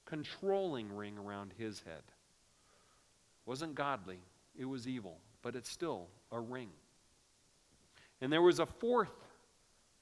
controlling 0.05 0.95
ring 0.95 1.17
around 1.17 1.53
his 1.57 1.79
head. 1.79 2.03
Wasn't 3.47 3.73
godly, 3.73 4.19
it 4.57 4.65
was 4.65 4.87
evil, 4.87 5.17
but 5.41 5.55
it's 5.55 5.69
still 5.69 6.07
a 6.31 6.39
ring. 6.39 6.69
And 8.21 8.31
there 8.31 8.41
was 8.41 8.59
a 8.59 8.65
fourth 8.65 9.13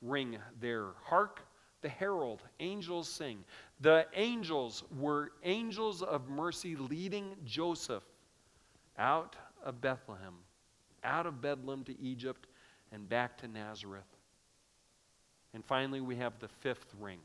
ring 0.01 0.37
there. 0.59 0.87
Hark, 1.03 1.41
the 1.81 1.89
herald, 1.89 2.41
angels 2.59 3.09
sing. 3.09 3.43
The 3.79 4.05
angels 4.13 4.83
were 4.99 5.31
angels 5.43 6.03
of 6.03 6.29
mercy 6.29 6.75
leading 6.75 7.35
Joseph 7.45 8.03
out 8.97 9.35
of 9.63 9.81
Bethlehem, 9.81 10.35
out 11.03 11.25
of 11.25 11.41
Bedlam 11.41 11.83
to 11.85 11.99
Egypt, 11.99 12.47
and 12.91 13.07
back 13.07 13.37
to 13.39 13.47
Nazareth. 13.47 14.03
And 15.53 15.65
finally, 15.65 16.01
we 16.01 16.15
have 16.17 16.39
the 16.39 16.47
fifth 16.47 16.93
ring 16.99 17.19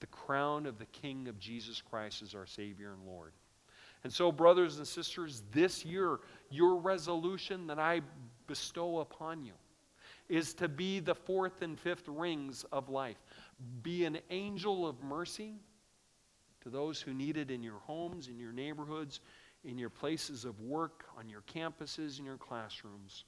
the 0.00 0.06
crown 0.08 0.66
of 0.66 0.78
the 0.78 0.84
King 0.86 1.28
of 1.28 1.38
Jesus 1.38 1.80
Christ 1.80 2.20
as 2.20 2.34
our 2.34 2.44
Savior 2.44 2.92
and 2.92 3.06
Lord. 3.06 3.32
And 4.04 4.12
so, 4.12 4.30
brothers 4.30 4.76
and 4.76 4.86
sisters, 4.86 5.42
this 5.50 5.84
year, 5.84 6.20
your 6.50 6.76
resolution 6.76 7.66
that 7.68 7.78
I 7.78 8.02
bestow 8.46 8.98
upon 9.00 9.42
you 9.42 9.54
is 10.28 10.54
to 10.54 10.68
be 10.68 11.00
the 11.00 11.14
fourth 11.14 11.62
and 11.62 11.78
fifth 11.78 12.06
rings 12.06 12.64
of 12.70 12.90
life. 12.90 13.16
Be 13.82 14.04
an 14.04 14.18
angel 14.30 14.86
of 14.86 15.02
mercy 15.02 15.54
to 16.62 16.70
those 16.70 17.00
who 17.00 17.12
need 17.12 17.36
it 17.36 17.50
in 17.50 17.62
your 17.62 17.78
homes, 17.78 18.28
in 18.28 18.38
your 18.38 18.52
neighborhoods, 18.52 19.20
in 19.64 19.78
your 19.78 19.90
places 19.90 20.44
of 20.44 20.60
work, 20.60 21.04
on 21.18 21.28
your 21.28 21.42
campuses, 21.42 22.18
in 22.18 22.24
your 22.24 22.36
classrooms. 22.36 23.24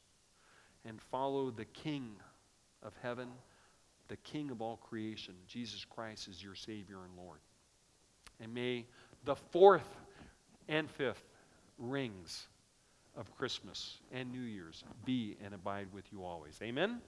And 0.84 1.00
follow 1.00 1.50
the 1.50 1.64
King 1.64 2.16
of 2.82 2.92
heaven, 3.02 3.28
the 4.08 4.16
King 4.18 4.50
of 4.50 4.62
all 4.62 4.76
creation. 4.76 5.34
Jesus 5.46 5.84
Christ 5.84 6.28
is 6.28 6.42
your 6.42 6.54
Savior 6.54 6.98
and 7.04 7.16
Lord. 7.16 7.40
And 8.40 8.52
may 8.52 8.86
the 9.24 9.36
fourth 9.36 9.96
and 10.68 10.90
fifth, 10.90 11.24
rings 11.78 12.46
of 13.16 13.34
Christmas 13.36 13.98
and 14.12 14.30
New 14.30 14.40
Year's 14.40 14.84
be 15.04 15.36
and 15.44 15.54
abide 15.54 15.88
with 15.92 16.04
you 16.12 16.24
always. 16.24 16.58
Amen? 16.62 17.00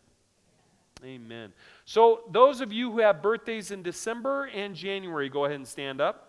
Amen. 1.05 1.53
So, 1.85 2.23
those 2.31 2.61
of 2.61 2.73
you 2.73 2.91
who 2.91 2.99
have 2.99 3.23
birthdays 3.23 3.71
in 3.71 3.83
December 3.83 4.45
and 4.47 4.75
January, 4.75 5.29
go 5.29 5.45
ahead 5.45 5.57
and 5.57 5.69
stand 5.69 6.01
up. 6.01 6.25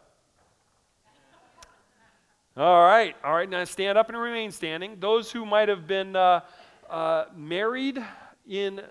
All 2.55 2.83
right, 2.83 3.15
all 3.23 3.33
right, 3.33 3.49
now 3.49 3.63
stand 3.63 3.97
up 3.97 4.09
and 4.09 4.17
remain 4.17 4.51
standing. 4.51 4.97
Those 4.99 5.31
who 5.31 5.45
might 5.45 5.69
have 5.69 5.87
been 5.87 6.15
uh, 6.15 6.41
uh, 6.89 7.25
married 7.35 8.03
in, 8.47 8.81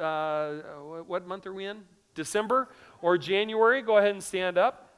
uh, 0.00 0.54
what 1.06 1.26
month 1.26 1.46
are 1.46 1.52
we 1.52 1.66
in? 1.66 1.82
December 2.14 2.68
or 3.02 3.18
January, 3.18 3.82
go 3.82 3.98
ahead 3.98 4.12
and 4.12 4.22
stand 4.22 4.58
up. 4.58 4.89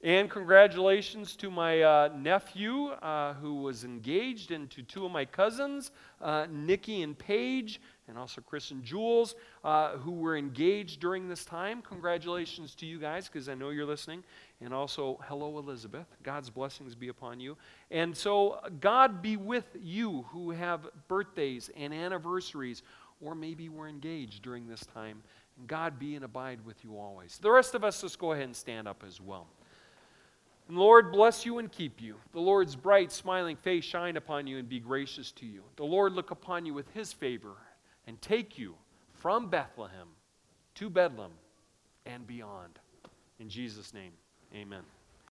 And 0.00 0.30
congratulations 0.30 1.34
to 1.36 1.50
my 1.50 1.82
uh, 1.82 2.10
nephew 2.16 2.90
uh, 2.90 3.34
who 3.34 3.62
was 3.62 3.82
engaged, 3.82 4.52
and 4.52 4.70
to 4.70 4.82
two 4.84 5.04
of 5.04 5.10
my 5.10 5.24
cousins, 5.24 5.90
uh, 6.20 6.46
Nikki 6.48 7.02
and 7.02 7.18
Paige, 7.18 7.80
and 8.06 8.16
also 8.16 8.40
Chris 8.40 8.70
and 8.70 8.84
Jules, 8.84 9.34
uh, 9.64 9.96
who 9.96 10.12
were 10.12 10.36
engaged 10.36 11.00
during 11.00 11.28
this 11.28 11.44
time. 11.44 11.82
Congratulations 11.82 12.76
to 12.76 12.86
you 12.86 13.00
guys, 13.00 13.26
because 13.26 13.48
I 13.48 13.54
know 13.54 13.70
you're 13.70 13.84
listening. 13.84 14.22
And 14.60 14.72
also, 14.72 15.18
hello, 15.24 15.58
Elizabeth. 15.58 16.06
God's 16.22 16.48
blessings 16.48 16.94
be 16.94 17.08
upon 17.08 17.40
you. 17.40 17.56
And 17.90 18.16
so, 18.16 18.60
God 18.78 19.20
be 19.20 19.36
with 19.36 19.66
you 19.80 20.26
who 20.30 20.52
have 20.52 20.86
birthdays 21.08 21.70
and 21.76 21.92
anniversaries, 21.92 22.84
or 23.20 23.34
maybe 23.34 23.68
were 23.68 23.88
engaged 23.88 24.42
during 24.42 24.68
this 24.68 24.86
time. 24.86 25.24
And 25.58 25.66
God 25.66 25.98
be 25.98 26.14
and 26.14 26.24
abide 26.24 26.64
with 26.64 26.84
you 26.84 26.96
always. 26.96 27.38
The 27.38 27.50
rest 27.50 27.74
of 27.74 27.82
us, 27.82 28.00
let's 28.00 28.14
go 28.14 28.30
ahead 28.30 28.44
and 28.44 28.54
stand 28.54 28.86
up 28.86 29.02
as 29.04 29.20
well. 29.20 29.48
And 30.68 30.76
Lord, 30.76 31.12
bless 31.12 31.46
you 31.46 31.58
and 31.58 31.72
keep 31.72 32.00
you. 32.00 32.16
The 32.32 32.40
Lord's 32.40 32.76
bright, 32.76 33.10
smiling 33.10 33.56
face 33.56 33.84
shine 33.84 34.18
upon 34.18 34.46
you 34.46 34.58
and 34.58 34.68
be 34.68 34.80
gracious 34.80 35.32
to 35.32 35.46
you. 35.46 35.62
The 35.76 35.84
Lord 35.84 36.12
look 36.12 36.30
upon 36.30 36.66
you 36.66 36.74
with 36.74 36.90
his 36.92 37.12
favor 37.12 37.54
and 38.06 38.20
take 38.20 38.58
you 38.58 38.74
from 39.14 39.48
Bethlehem 39.48 40.08
to 40.76 40.90
Bedlam 40.90 41.32
and 42.04 42.26
beyond. 42.26 42.78
In 43.40 43.48
Jesus' 43.48 43.94
name, 43.94 44.12
amen. 44.54 44.82